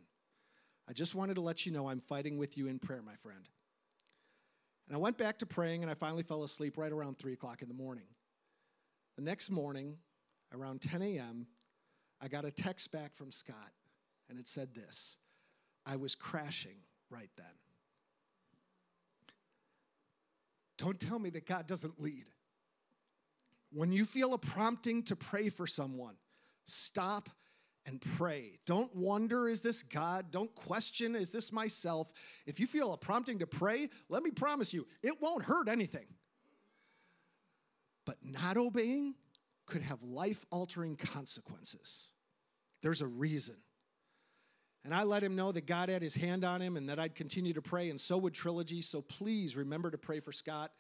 I 0.89 0.93
just 0.93 1.15
wanted 1.15 1.35
to 1.35 1.41
let 1.41 1.65
you 1.65 1.73
know 1.73 1.89
I'm 1.89 2.01
fighting 2.01 2.37
with 2.37 2.59
you 2.59 2.69
in 2.69 2.79
prayer, 2.79 3.03
my 3.03 3.15
friend. 3.17 3.49
And 4.87 4.97
I 4.97 4.99
went 4.99 5.17
back 5.17 5.39
to 5.39 5.47
praying, 5.47 5.83
and 5.83 5.91
I 5.91 5.95
finally 5.95 6.23
fell 6.23 6.43
asleep 6.43 6.77
right 6.77 6.93
around 6.93 7.19
3 7.19 7.33
o'clock 7.33 7.63
in 7.63 7.69
the 7.69 7.75
morning. 7.75 8.05
The 9.17 9.23
next 9.23 9.51
morning, 9.51 9.97
around 10.53 10.83
10 10.83 11.01
a.m., 11.01 11.47
I 12.21 12.29
got 12.29 12.45
a 12.45 12.51
text 12.51 12.93
back 12.93 13.15
from 13.15 13.31
Scott, 13.31 13.73
and 14.29 14.39
it 14.39 14.49
said 14.49 14.75
this 14.75 15.19
I 15.87 15.97
was 15.97 16.15
crashing 16.15 16.77
right 17.11 17.31
then. 17.37 17.47
Don't 20.79 20.99
tell 20.99 21.19
me 21.19 21.31
that 21.31 21.47
God 21.47 21.67
doesn't 21.67 22.01
lead. 22.01 22.25
When 23.73 23.93
you 23.93 24.05
feel 24.05 24.35
a 24.35 24.39
prompting 24.39 25.03
to 25.05 25.17
pray 25.17 25.49
for 25.49 25.67
someone, 25.67 26.15
stop 26.67 27.29
and 27.87 28.01
pray. 28.17 28.59
Don't 28.67 28.95
wonder, 28.95 29.49
is 29.49 29.61
this 29.61 29.83
God? 29.83 30.31
Don't 30.31 30.55
question, 30.55 31.15
is 31.15 31.33
this 31.33 31.53
myself? 31.53 32.13
If 32.47 32.59
you 32.59 32.67
feel 32.67 32.93
a 32.93 32.97
prompting 32.97 33.41
to 33.41 33.47
pray, 33.47 33.89
let 34.09 34.23
me 34.23 34.31
promise 34.31 34.73
you, 34.73 34.87
it 35.03 35.21
won't 35.21 35.43
hurt 35.43 35.69
anything. 35.69 36.07
But 38.07 38.17
not 38.23 38.57
obeying 38.57 39.15
could 39.67 39.83
have 39.83 40.03
life 40.03 40.45
altering 40.51 40.97
consequences. 40.97 42.11
There's 42.83 43.01
a 43.01 43.07
reason. 43.07 43.57
And 44.85 44.95
I 44.95 45.03
let 45.03 45.23
him 45.23 45.35
know 45.35 45.51
that 45.53 45.67
God 45.67 45.89
had 45.89 46.03
his 46.03 46.15
hand 46.15 46.45
on 46.45 46.61
him 46.61 46.77
and 46.77 46.89
that 46.91 46.99
I'd 46.99 47.15
continue 47.15 47.55
to 47.55 47.63
pray, 47.63 47.89
and 47.89 47.99
so 47.99 48.19
would 48.19 48.35
Trilogy. 48.35 48.83
So 48.83 49.01
please 49.01 49.57
remember 49.57 49.91
to 49.91 49.97
pray 49.97 50.21
for 50.21 50.31
Scott, 50.31 50.73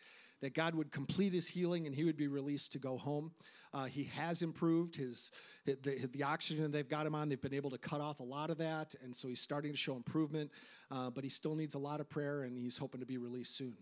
that 0.42 0.52
God 0.52 0.74
would 0.74 0.92
complete 0.92 1.32
his 1.32 1.46
healing 1.48 1.86
and 1.86 1.94
he 1.94 2.04
would 2.04 2.16
be 2.16 2.28
released 2.28 2.72
to 2.72 2.78
go 2.78 2.98
home. 2.98 3.32
Uh, 3.72 3.86
he 3.86 4.04
has 4.04 4.42
improved 4.42 4.94
his 4.94 5.30
the, 5.64 6.06
the, 6.12 6.22
oxygen 6.22 6.70
they've 6.70 6.88
got 6.88 7.06
him 7.06 7.14
on. 7.14 7.30
They've 7.30 7.40
been 7.40 7.54
able 7.54 7.70
to 7.70 7.78
cut 7.78 8.02
off 8.02 8.20
a 8.20 8.24
lot 8.24 8.50
of 8.50 8.58
that, 8.58 8.94
and 9.02 9.16
so 9.16 9.26
he's 9.26 9.40
starting 9.40 9.72
to 9.72 9.76
show 9.78 9.96
improvement. 9.96 10.50
Uh, 10.90 11.08
but 11.08 11.24
he 11.24 11.30
still 11.30 11.54
needs 11.54 11.74
a 11.74 11.78
lot 11.78 12.00
of 12.00 12.08
prayer, 12.08 12.42
and 12.42 12.58
he's 12.58 12.76
hoping 12.76 13.00
to 13.00 13.06
be 13.06 13.16
released 13.16 13.56
soon. 13.56 13.74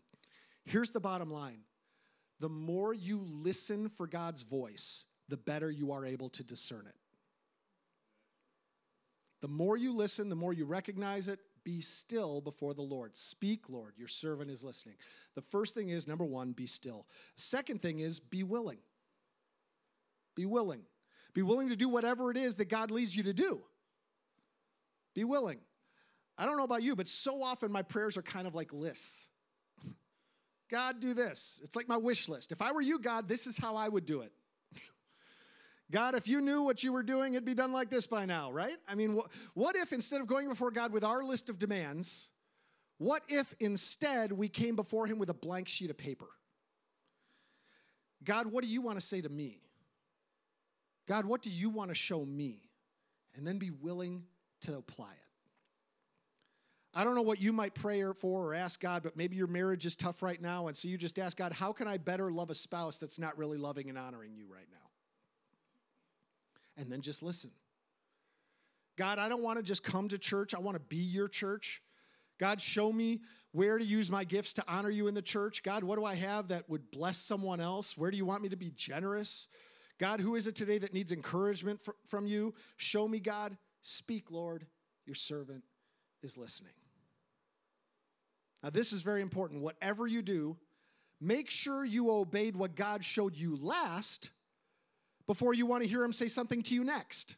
Here's 0.65 0.93
the 0.93 1.01
bottom 1.01 1.31
line: 1.31 1.63
the 2.39 2.49
more 2.49 2.95
you 2.95 3.27
listen 3.29 3.89
for 3.89 4.07
God's 4.07 4.45
voice, 4.45 5.07
the 5.29 5.37
better 5.37 5.71
you 5.71 5.91
are 5.91 6.07
able 6.07 6.29
to 6.31 6.45
discern 6.45 6.87
it. 6.87 6.95
The 9.43 9.49
more 9.49 9.77
you 9.77 9.93
listen, 9.93 10.29
the 10.29 10.37
more 10.37 10.55
you 10.55 10.65
recognize 10.65 11.29
it. 11.29 11.41
Be 11.65 11.81
still 11.81 12.41
before 12.41 12.75
the 12.75 12.83
Lord. 12.83 13.17
Speak, 13.17 13.69
Lord, 13.69 13.93
your 13.99 14.09
servant 14.09 14.51
is 14.51 14.65
listening. 14.65 14.97
The 15.35 15.43
first 15.43 15.75
thing 15.75 15.91
is 15.91 16.09
number 16.09 16.25
one, 16.25 16.53
be 16.53 16.67
still. 16.67 17.07
Second 17.37 17.83
thing 17.83 17.99
is 17.99 18.19
be 18.19 18.43
willing. 18.43 18.79
Be 20.35 20.47
willing. 20.47 20.83
Be 21.35 21.43
willing 21.43 21.69
to 21.69 21.77
do 21.77 21.89
whatever 21.89 22.31
it 22.31 22.37
is 22.37 22.57
that 22.57 22.69
God 22.69 22.91
leads 22.91 23.17
you 23.17 23.25
to 23.25 23.33
do. 23.33 23.61
Be 25.15 25.25
willing. 25.25 25.59
I 26.39 26.47
don't 26.47 26.57
know 26.57 26.65
about 26.65 26.83
you, 26.83 26.97
but 26.97 27.09
so 27.09 27.43
often 27.43 27.71
my 27.71 27.83
prayers 27.83 28.17
are 28.17 28.23
kind 28.23 28.47
of 28.47 28.55
like 28.55 28.73
lists. 28.73 29.29
God, 30.71 31.01
do 31.01 31.15
this. 31.15 31.61
It's 31.65 31.77
like 31.77 31.89
my 31.89 31.97
wish 31.97 32.29
list. 32.29 32.53
If 32.53 32.63
I 32.63 32.73
were 32.73 32.81
you, 32.81 32.99
God, 32.99 33.29
this 33.29 33.47
is 33.47 33.57
how 33.57 33.77
I 33.77 33.89
would 33.89 34.07
do 34.07 34.23
it. 34.23 34.33
God, 35.93 36.15
if 36.15 36.27
you 36.27 36.41
knew 36.41 36.63
what 36.63 36.83
you 36.83 36.91
were 36.91 37.03
doing, 37.03 37.35
it'd 37.35 37.45
be 37.45 37.55
done 37.55 37.71
like 37.71 37.91
this 37.91 38.07
by 38.07 38.25
now, 38.25 38.51
right? 38.51 38.79
I 38.89 38.95
mean, 38.95 39.15
wh- 39.15 39.57
what 39.57 39.77
if 39.77 39.93
instead 39.93 40.23
of 40.23 40.27
going 40.27 40.49
before 40.49 40.71
God 40.71 40.91
with 40.91 41.05
our 41.05 41.23
list 41.23 41.51
of 41.51 41.59
demands, 41.59 42.31
what 42.97 43.23
if 43.29 43.55
instead 43.61 44.33
we 44.33 44.49
came 44.49 44.75
before 44.75 45.07
Him 45.07 45.19
with 45.19 45.29
a 45.29 45.35
blank 45.35 45.69
sheet 45.69 45.91
of 45.91 45.99
paper? 45.99 46.29
God, 48.25 48.47
what 48.47 48.65
do 48.65 48.71
you 48.71 48.81
want 48.81 48.99
to 48.99 49.05
say 49.05 49.21
to 49.21 49.29
me? 49.29 49.61
God, 51.07 51.27
what 51.27 51.43
do 51.43 51.51
you 51.51 51.69
want 51.69 51.91
to 51.91 51.95
show 51.95 52.25
me? 52.25 52.71
And 53.37 53.47
then 53.47 53.59
be 53.59 53.71
willing 53.71 54.25
to 54.63 54.77
apply 54.77 55.11
it. 55.13 55.19
I 56.95 57.05
don't 57.05 57.15
know 57.15 57.23
what 57.23 57.41
you 57.41 57.53
might 57.53 57.75
pray 57.75 58.03
for 58.19 58.47
or 58.47 58.55
ask 58.55 58.81
God, 58.81 59.03
but 59.03 59.17
maybe 59.17 59.37
your 59.37 59.47
marriage 59.47 59.85
is 59.85 59.97
tough 59.97 60.23
right 60.23 60.41
now. 60.41 60.69
And 60.69 60.77
so 60.77 60.89
you 60.89 60.97
just 60.97 61.19
ask 61.19 61.37
God, 61.37 61.53
how 61.53 61.73
can 61.73 61.89
I 61.89 61.97
better 61.97 62.31
love 62.31 62.51
a 62.51 62.55
spouse 62.55 62.99
that's 62.99 63.19
not 63.19 63.37
really 63.37 63.59
loving 63.59 63.89
and 63.89 63.99
honoring 63.99 64.35
you 64.35 64.47
right 64.47 64.69
now? 64.71 64.92
And 66.77 66.91
then 66.91 67.01
just 67.01 67.23
listen. 67.23 67.51
God, 68.97 69.19
I 69.19 69.29
don't 69.29 69.43
want 69.43 69.59
to 69.59 69.63
just 69.63 69.85
come 69.85 70.09
to 70.09 70.19
church, 70.19 70.55
I 70.55 70.59
want 70.59 70.77
to 70.77 70.83
be 70.83 70.97
your 70.97 71.29
church. 71.29 71.83
God, 72.39 72.61
show 72.61 72.93
me 72.93 73.21
where 73.53 73.79
to 73.79 73.85
use 73.85 74.11
my 74.11 74.25
gifts 74.25 74.55
to 74.55 74.65
honor 74.67 74.91
you 74.91 75.07
in 75.07 75.15
the 75.15 75.23
church. 75.23 75.63
God, 75.63 75.85
what 75.85 75.97
do 75.97 76.05
I 76.05 76.15
have 76.15 76.49
that 76.49 76.69
would 76.69 76.91
bless 76.91 77.19
someone 77.19 77.61
else? 77.61 77.97
Where 77.97 78.11
do 78.11 78.17
you 78.17 78.25
want 78.25 78.43
me 78.43 78.49
to 78.49 78.57
be 78.57 78.73
generous? 78.75 79.49
God, 79.99 80.19
who 80.21 80.35
is 80.35 80.47
it 80.47 80.57
today 80.57 80.79
that 80.79 80.95
needs 80.95 81.13
encouragement 81.13 81.81
from 82.09 82.27
you? 82.27 82.55
Show 82.79 83.07
me, 83.07 83.21
God. 83.21 83.57
Speak, 83.83 84.31
Lord. 84.31 84.67
Your 85.07 85.15
servant 85.15 85.63
is 86.23 86.37
listening. 86.37 86.73
Now, 88.63 88.71
this 88.71 88.93
is 88.93 89.03
very 89.03 89.21
important. 89.21 89.63
Whatever 89.63 90.07
you 90.07 90.23
do, 90.23 90.57
make 91.21 91.51
sure 91.51 91.85
you 91.85 92.11
obeyed 92.11 92.57
what 92.57 92.75
God 92.75 93.05
showed 93.05 93.37
you 93.37 93.57
last 93.57 94.31
before 95.27 95.55
you 95.55 95.67
want 95.67 95.83
to 95.83 95.89
hear 95.89 96.03
him 96.03 96.13
say 96.13 96.29
something 96.29 96.63
to 96.63 96.75
you 96.75 96.85
next. 96.85 97.37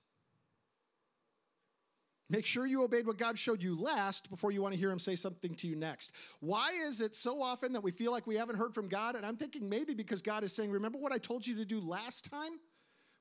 Make 2.30 2.46
sure 2.46 2.66
you 2.66 2.82
obeyed 2.82 3.06
what 3.06 3.18
God 3.18 3.38
showed 3.38 3.62
you 3.62 3.78
last 3.78 4.30
before 4.30 4.50
you 4.50 4.62
want 4.62 4.72
to 4.72 4.80
hear 4.80 4.90
him 4.90 4.98
say 4.98 5.14
something 5.14 5.54
to 5.56 5.68
you 5.68 5.76
next. 5.76 6.12
Why 6.40 6.72
is 6.72 7.00
it 7.00 7.14
so 7.14 7.42
often 7.42 7.72
that 7.74 7.82
we 7.82 7.90
feel 7.90 8.12
like 8.12 8.26
we 8.26 8.36
haven't 8.36 8.56
heard 8.56 8.74
from 8.74 8.88
God? 8.88 9.14
And 9.14 9.26
I'm 9.26 9.36
thinking 9.36 9.68
maybe 9.68 9.94
because 9.94 10.22
God 10.22 10.42
is 10.42 10.52
saying, 10.52 10.70
Remember 10.70 10.98
what 10.98 11.12
I 11.12 11.18
told 11.18 11.46
you 11.46 11.54
to 11.56 11.64
do 11.64 11.80
last 11.80 12.30
time? 12.30 12.58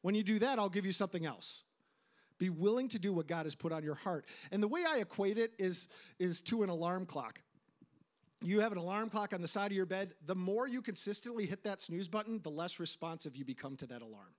When 0.01 0.15
you 0.15 0.23
do 0.23 0.39
that, 0.39 0.57
I'll 0.57 0.69
give 0.69 0.85
you 0.85 0.91
something 0.91 1.25
else. 1.25 1.63
Be 2.39 2.49
willing 2.49 2.87
to 2.89 2.99
do 2.99 3.13
what 3.13 3.27
God 3.27 3.45
has 3.45 3.55
put 3.55 3.71
on 3.71 3.83
your 3.83 3.95
heart. 3.95 4.25
And 4.51 4.63
the 4.63 4.67
way 4.67 4.83
I 4.87 4.97
equate 4.97 5.37
it 5.37 5.53
is, 5.59 5.89
is 6.17 6.41
to 6.41 6.63
an 6.63 6.69
alarm 6.69 7.05
clock. 7.05 7.39
You 8.41 8.59
have 8.59 8.71
an 8.71 8.77
alarm 8.77 9.09
clock 9.09 9.33
on 9.33 9.41
the 9.41 9.47
side 9.47 9.71
of 9.71 9.77
your 9.77 9.85
bed. 9.85 10.13
The 10.25 10.35
more 10.35 10.67
you 10.67 10.81
consistently 10.81 11.45
hit 11.45 11.63
that 11.63 11.79
snooze 11.79 12.07
button, 12.07 12.41
the 12.43 12.49
less 12.49 12.79
responsive 12.79 13.35
you 13.35 13.45
become 13.45 13.77
to 13.77 13.85
that 13.87 14.01
alarm. 14.01 14.33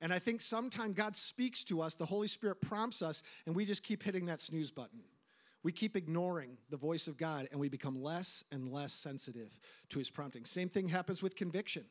And 0.00 0.12
I 0.12 0.18
think 0.18 0.40
sometimes 0.40 0.94
God 0.96 1.14
speaks 1.14 1.62
to 1.64 1.82
us, 1.82 1.94
the 1.94 2.06
Holy 2.06 2.28
Spirit 2.28 2.60
prompts 2.60 3.02
us, 3.02 3.22
and 3.46 3.54
we 3.54 3.66
just 3.66 3.82
keep 3.82 4.02
hitting 4.02 4.26
that 4.26 4.40
snooze 4.40 4.70
button. 4.70 5.00
We 5.62 5.72
keep 5.72 5.96
ignoring 5.96 6.56
the 6.70 6.76
voice 6.78 7.06
of 7.06 7.18
God 7.18 7.48
and 7.50 7.60
we 7.60 7.68
become 7.68 8.02
less 8.02 8.44
and 8.50 8.72
less 8.72 8.94
sensitive 8.94 9.60
to 9.90 9.98
his 9.98 10.08
prompting. 10.08 10.46
Same 10.46 10.70
thing 10.70 10.88
happens 10.88 11.22
with 11.22 11.36
conviction. 11.36 11.84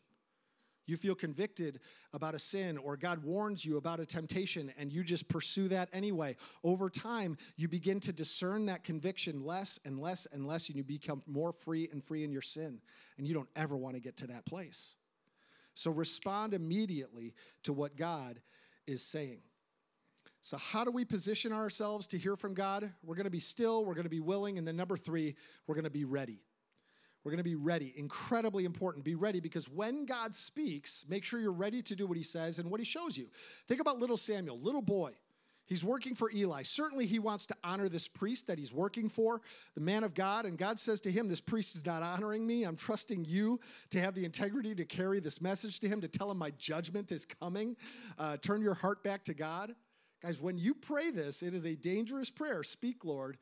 You 0.87 0.97
feel 0.97 1.13
convicted 1.13 1.81
about 2.13 2.33
a 2.33 2.39
sin, 2.39 2.79
or 2.79 2.97
God 2.97 3.23
warns 3.23 3.63
you 3.63 3.77
about 3.77 3.99
a 3.99 4.07
temptation, 4.07 4.73
and 4.75 4.91
you 4.91 5.03
just 5.03 5.27
pursue 5.27 5.67
that 5.67 5.87
anyway. 5.93 6.35
Over 6.63 6.89
time, 6.89 7.37
you 7.57 7.67
begin 7.67 7.99
to 7.99 8.11
discern 8.11 8.65
that 8.65 8.83
conviction 8.83 9.45
less 9.45 9.79
and 9.85 9.99
less 9.99 10.25
and 10.33 10.47
less, 10.47 10.67
and 10.67 10.75
you 10.75 10.83
become 10.83 11.21
more 11.27 11.53
free 11.53 11.87
and 11.91 12.03
free 12.03 12.23
in 12.23 12.31
your 12.31 12.41
sin. 12.41 12.81
And 13.19 13.27
you 13.27 13.35
don't 13.35 13.49
ever 13.55 13.77
want 13.77 13.97
to 13.97 14.01
get 14.01 14.17
to 14.17 14.27
that 14.27 14.47
place. 14.47 14.95
So 15.79 15.91
respond 15.91 16.53
immediately 16.53 17.33
to 17.63 17.71
what 17.71 17.95
God 17.95 18.41
is 18.85 19.01
saying. 19.01 19.39
So, 20.41 20.57
how 20.57 20.83
do 20.83 20.91
we 20.91 21.05
position 21.05 21.53
ourselves 21.53 22.05
to 22.07 22.17
hear 22.17 22.35
from 22.35 22.53
God? 22.53 22.91
We're 23.01 23.15
going 23.15 23.23
to 23.23 23.29
be 23.29 23.39
still, 23.39 23.85
we're 23.85 23.93
going 23.93 24.03
to 24.03 24.09
be 24.09 24.19
willing, 24.19 24.57
and 24.57 24.67
then 24.67 24.75
number 24.75 24.97
three, 24.97 25.37
we're 25.67 25.75
going 25.75 25.85
to 25.85 25.89
be 25.89 26.03
ready. 26.03 26.41
We're 27.23 27.31
going 27.31 27.37
to 27.37 27.45
be 27.45 27.55
ready. 27.55 27.93
Incredibly 27.95 28.65
important. 28.65 29.05
Be 29.05 29.15
ready 29.15 29.39
because 29.39 29.69
when 29.69 30.05
God 30.05 30.35
speaks, 30.35 31.05
make 31.07 31.23
sure 31.23 31.39
you're 31.39 31.53
ready 31.53 31.81
to 31.83 31.95
do 31.95 32.07
what 32.07 32.17
he 32.17 32.23
says 32.23 32.59
and 32.59 32.69
what 32.69 32.81
he 32.81 32.85
shows 32.85 33.17
you. 33.17 33.29
Think 33.69 33.79
about 33.79 33.99
little 33.99 34.17
Samuel, 34.17 34.59
little 34.59 34.81
boy. 34.81 35.13
He's 35.69 35.83
working 35.83 36.15
for 36.15 36.31
Eli. 36.33 36.63
Certainly, 36.63 37.05
he 37.05 37.19
wants 37.19 37.45
to 37.45 37.55
honor 37.63 37.87
this 37.89 38.07
priest 38.07 38.47
that 38.47 38.57
he's 38.57 38.73
working 38.73 39.07
for, 39.07 39.39
the 39.75 39.81
man 39.81 40.03
of 40.03 40.15
God. 40.15 40.45
And 40.45 40.57
God 40.57 40.79
says 40.79 40.99
to 41.01 41.11
him, 41.11 41.29
This 41.29 41.39
priest 41.39 41.75
is 41.75 41.85
not 41.85 42.01
honoring 42.01 42.45
me. 42.45 42.63
I'm 42.63 42.75
trusting 42.75 43.23
you 43.23 43.59
to 43.91 44.01
have 44.01 44.15
the 44.15 44.25
integrity 44.25 44.73
to 44.73 44.83
carry 44.83 45.19
this 45.19 45.41
message 45.41 45.79
to 45.81 45.87
him, 45.87 46.01
to 46.01 46.07
tell 46.07 46.31
him 46.31 46.39
my 46.39 46.49
judgment 46.57 47.11
is 47.11 47.23
coming. 47.23 47.77
Uh, 48.17 48.37
turn 48.37 48.63
your 48.63 48.73
heart 48.73 49.03
back 49.03 49.23
to 49.25 49.35
God. 49.35 49.75
Guys, 50.23 50.41
when 50.41 50.57
you 50.57 50.73
pray 50.73 51.11
this, 51.11 51.43
it 51.43 51.53
is 51.53 51.67
a 51.67 51.75
dangerous 51.75 52.31
prayer. 52.31 52.63
Speak, 52.63 53.05
Lord. 53.05 53.37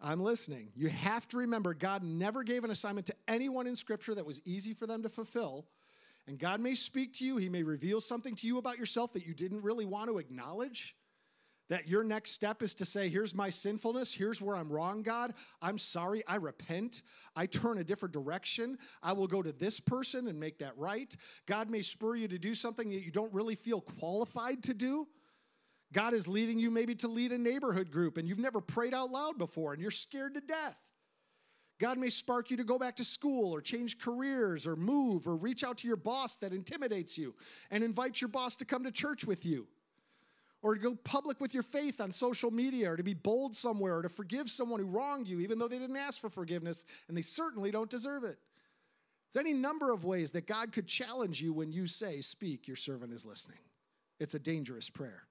I'm 0.00 0.20
listening. 0.20 0.68
You 0.74 0.88
have 0.88 1.28
to 1.28 1.36
remember 1.36 1.74
God 1.74 2.02
never 2.02 2.42
gave 2.42 2.64
an 2.64 2.70
assignment 2.70 3.06
to 3.08 3.14
anyone 3.28 3.66
in 3.66 3.76
Scripture 3.76 4.14
that 4.14 4.24
was 4.24 4.40
easy 4.46 4.72
for 4.72 4.86
them 4.86 5.02
to 5.02 5.10
fulfill. 5.10 5.66
And 6.26 6.38
God 6.38 6.60
may 6.60 6.74
speak 6.74 7.12
to 7.14 7.24
you, 7.24 7.36
He 7.36 7.50
may 7.50 7.62
reveal 7.62 8.00
something 8.00 8.34
to 8.36 8.46
you 8.46 8.56
about 8.56 8.78
yourself 8.78 9.12
that 9.12 9.26
you 9.26 9.34
didn't 9.34 9.62
really 9.62 9.84
want 9.84 10.08
to 10.08 10.18
acknowledge. 10.18 10.96
That 11.68 11.88
your 11.88 12.04
next 12.04 12.30
step 12.30 12.62
is 12.62 12.74
to 12.74 12.84
say, 12.84 13.08
Here's 13.08 13.34
my 13.34 13.50
sinfulness. 13.50 14.12
Here's 14.12 14.40
where 14.40 14.56
I'm 14.56 14.70
wrong, 14.70 15.02
God. 15.02 15.34
I'm 15.60 15.78
sorry. 15.78 16.22
I 16.26 16.36
repent. 16.36 17.02
I 17.34 17.46
turn 17.46 17.78
a 17.78 17.84
different 17.84 18.12
direction. 18.12 18.78
I 19.02 19.12
will 19.12 19.26
go 19.26 19.42
to 19.42 19.52
this 19.52 19.80
person 19.80 20.28
and 20.28 20.38
make 20.38 20.58
that 20.58 20.76
right. 20.76 21.14
God 21.46 21.68
may 21.68 21.82
spur 21.82 22.16
you 22.16 22.28
to 22.28 22.38
do 22.38 22.54
something 22.54 22.88
that 22.90 23.04
you 23.04 23.10
don't 23.10 23.32
really 23.34 23.56
feel 23.56 23.80
qualified 23.80 24.62
to 24.64 24.74
do. 24.74 25.08
God 25.92 26.14
is 26.14 26.28
leading 26.28 26.58
you 26.58 26.70
maybe 26.70 26.94
to 26.96 27.08
lead 27.08 27.32
a 27.32 27.38
neighborhood 27.38 27.90
group 27.90 28.16
and 28.16 28.28
you've 28.28 28.38
never 28.38 28.60
prayed 28.60 28.94
out 28.94 29.10
loud 29.10 29.38
before 29.38 29.72
and 29.72 29.80
you're 29.80 29.90
scared 29.90 30.34
to 30.34 30.40
death. 30.40 30.76
God 31.78 31.98
may 31.98 32.08
spark 32.08 32.50
you 32.50 32.56
to 32.56 32.64
go 32.64 32.78
back 32.78 32.96
to 32.96 33.04
school 33.04 33.54
or 33.54 33.60
change 33.60 33.98
careers 33.98 34.66
or 34.66 34.76
move 34.76 35.28
or 35.28 35.36
reach 35.36 35.62
out 35.62 35.78
to 35.78 35.88
your 35.88 35.96
boss 35.96 36.36
that 36.38 36.52
intimidates 36.52 37.18
you 37.18 37.34
and 37.70 37.84
invite 37.84 38.20
your 38.20 38.28
boss 38.28 38.56
to 38.56 38.64
come 38.64 38.84
to 38.84 38.90
church 38.90 39.26
with 39.26 39.44
you 39.44 39.66
or 40.66 40.74
to 40.74 40.80
go 40.80 40.96
public 41.04 41.40
with 41.40 41.54
your 41.54 41.62
faith 41.62 42.00
on 42.00 42.10
social 42.10 42.50
media 42.50 42.90
or 42.90 42.96
to 42.96 43.04
be 43.04 43.14
bold 43.14 43.54
somewhere 43.54 43.98
or 43.98 44.02
to 44.02 44.08
forgive 44.08 44.50
someone 44.50 44.80
who 44.80 44.86
wronged 44.86 45.28
you 45.28 45.38
even 45.38 45.60
though 45.60 45.68
they 45.68 45.78
didn't 45.78 45.96
ask 45.96 46.20
for 46.20 46.28
forgiveness 46.28 46.84
and 47.06 47.16
they 47.16 47.22
certainly 47.22 47.70
don't 47.70 47.88
deserve 47.88 48.24
it. 48.24 48.36
There's 49.32 49.46
any 49.46 49.54
number 49.54 49.92
of 49.92 50.04
ways 50.04 50.32
that 50.32 50.48
God 50.48 50.72
could 50.72 50.88
challenge 50.88 51.40
you 51.40 51.52
when 51.52 51.70
you 51.70 51.86
say, 51.86 52.20
Speak, 52.20 52.66
your 52.66 52.76
servant 52.76 53.12
is 53.12 53.24
listening. 53.24 53.60
It's 54.18 54.34
a 54.34 54.40
dangerous 54.40 54.90
prayer. 54.90 55.22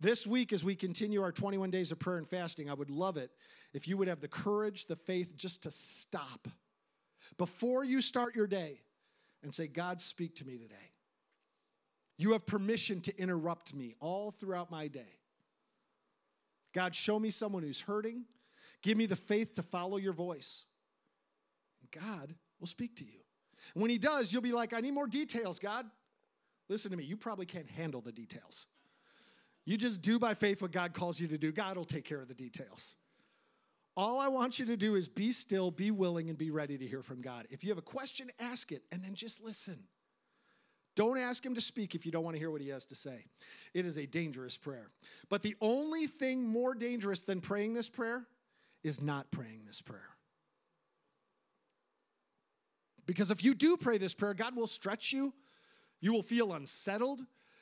This 0.00 0.26
week, 0.26 0.54
as 0.54 0.64
we 0.64 0.74
continue 0.74 1.20
our 1.20 1.32
21 1.32 1.70
days 1.70 1.92
of 1.92 1.98
prayer 1.98 2.16
and 2.16 2.26
fasting, 2.26 2.70
I 2.70 2.74
would 2.74 2.88
love 2.88 3.18
it 3.18 3.30
if 3.74 3.86
you 3.86 3.98
would 3.98 4.08
have 4.08 4.22
the 4.22 4.28
courage, 4.28 4.86
the 4.86 4.96
faith 4.96 5.36
just 5.36 5.64
to 5.64 5.70
stop 5.70 6.48
before 7.36 7.84
you 7.84 8.00
start 8.00 8.34
your 8.34 8.46
day 8.46 8.80
and 9.42 9.54
say, 9.54 9.66
God, 9.66 10.00
speak 10.00 10.36
to 10.36 10.46
me 10.46 10.56
today. 10.56 10.92
You 12.18 12.32
have 12.32 12.46
permission 12.46 13.00
to 13.02 13.18
interrupt 13.18 13.74
me 13.74 13.94
all 14.00 14.32
throughout 14.32 14.70
my 14.70 14.88
day. 14.88 15.20
God, 16.74 16.94
show 16.94 17.18
me 17.18 17.30
someone 17.30 17.62
who's 17.62 17.80
hurting. 17.80 18.24
Give 18.82 18.98
me 18.98 19.06
the 19.06 19.16
faith 19.16 19.54
to 19.54 19.62
follow 19.62 19.96
your 19.96 20.12
voice. 20.12 20.64
God 21.90 22.34
will 22.60 22.66
speak 22.66 22.96
to 22.96 23.04
you. 23.04 23.20
And 23.74 23.82
when 23.82 23.90
He 23.90 23.98
does, 23.98 24.32
you'll 24.32 24.42
be 24.42 24.52
like, 24.52 24.74
I 24.74 24.80
need 24.80 24.92
more 24.92 25.06
details, 25.06 25.58
God. 25.58 25.86
Listen 26.68 26.90
to 26.90 26.96
me, 26.96 27.04
you 27.04 27.16
probably 27.16 27.46
can't 27.46 27.68
handle 27.68 28.00
the 28.00 28.12
details. 28.12 28.66
You 29.64 29.76
just 29.76 30.02
do 30.02 30.18
by 30.18 30.34
faith 30.34 30.60
what 30.60 30.72
God 30.72 30.92
calls 30.92 31.20
you 31.20 31.28
to 31.28 31.38
do. 31.38 31.52
God 31.52 31.76
will 31.76 31.84
take 31.84 32.04
care 32.04 32.20
of 32.20 32.28
the 32.28 32.34
details. 32.34 32.96
All 33.96 34.20
I 34.20 34.28
want 34.28 34.58
you 34.58 34.66
to 34.66 34.76
do 34.76 34.94
is 34.94 35.08
be 35.08 35.32
still, 35.32 35.70
be 35.70 35.90
willing, 35.90 36.28
and 36.28 36.38
be 36.38 36.50
ready 36.50 36.78
to 36.78 36.86
hear 36.86 37.02
from 37.02 37.20
God. 37.20 37.46
If 37.50 37.64
you 37.64 37.70
have 37.70 37.78
a 37.78 37.82
question, 37.82 38.30
ask 38.38 38.70
it, 38.70 38.82
and 38.92 39.02
then 39.02 39.14
just 39.14 39.42
listen. 39.42 39.78
Don't 40.98 41.16
ask 41.16 41.46
him 41.46 41.54
to 41.54 41.60
speak 41.60 41.94
if 41.94 42.04
you 42.04 42.10
don't 42.10 42.24
want 42.24 42.34
to 42.34 42.40
hear 42.40 42.50
what 42.50 42.60
he 42.60 42.70
has 42.70 42.84
to 42.86 42.96
say. 42.96 43.26
It 43.72 43.86
is 43.86 43.98
a 43.98 44.04
dangerous 44.04 44.56
prayer. 44.56 44.90
But 45.28 45.42
the 45.42 45.54
only 45.60 46.08
thing 46.08 46.42
more 46.42 46.74
dangerous 46.74 47.22
than 47.22 47.40
praying 47.40 47.74
this 47.74 47.88
prayer 47.88 48.26
is 48.82 49.00
not 49.00 49.30
praying 49.30 49.60
this 49.64 49.80
prayer. 49.80 50.16
Because 53.06 53.30
if 53.30 53.44
you 53.44 53.54
do 53.54 53.76
pray 53.76 53.98
this 53.98 54.12
prayer, 54.12 54.34
God 54.34 54.56
will 54.56 54.66
stretch 54.66 55.12
you. 55.12 55.32
You 56.00 56.12
will 56.12 56.24
feel 56.24 56.52
unsettled. 56.54 57.20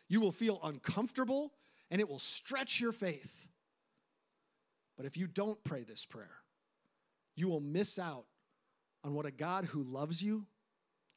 You 0.09 0.23
will 0.23 0.33
feel 0.33 0.59
uncomfortable 0.65 1.53
and 1.91 2.01
it 2.01 2.09
will 2.09 2.19
stretch 2.19 2.81
your 2.81 2.93
faith. 2.93 3.49
But 4.97 5.05
if 5.05 5.19
you 5.19 5.27
don't 5.27 5.63
pray 5.63 5.83
this 5.83 6.07
prayer, 6.07 6.39
you 7.35 7.49
will 7.49 7.61
miss 7.61 7.99
out 7.99 8.25
on 9.05 9.13
what 9.13 9.27
a 9.27 9.31
God 9.31 9.67
who 9.67 9.83
loves 9.83 10.23
you 10.23 10.47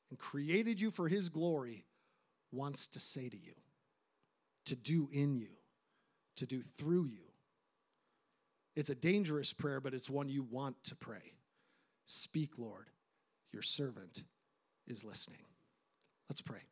and 0.09 0.19
created 0.19 0.81
you 0.81 0.91
for 0.91 1.07
his 1.07 1.29
glory 1.29 1.85
wants 2.51 2.87
to 2.87 2.99
say 2.99 3.29
to 3.29 3.37
you, 3.37 3.53
to 4.65 4.75
do 4.75 5.09
in 5.11 5.35
you, 5.35 5.49
to 6.37 6.45
do 6.45 6.61
through 6.77 7.05
you. 7.05 7.23
It's 8.75 8.89
a 8.89 8.95
dangerous 8.95 9.51
prayer, 9.51 9.81
but 9.81 9.93
it's 9.93 10.09
one 10.09 10.29
you 10.29 10.43
want 10.43 10.83
to 10.85 10.95
pray. 10.95 11.33
Speak, 12.05 12.57
Lord, 12.57 12.89
your 13.51 13.61
servant 13.61 14.23
is 14.87 15.03
listening. 15.03 15.45
Let's 16.29 16.41
pray. 16.41 16.68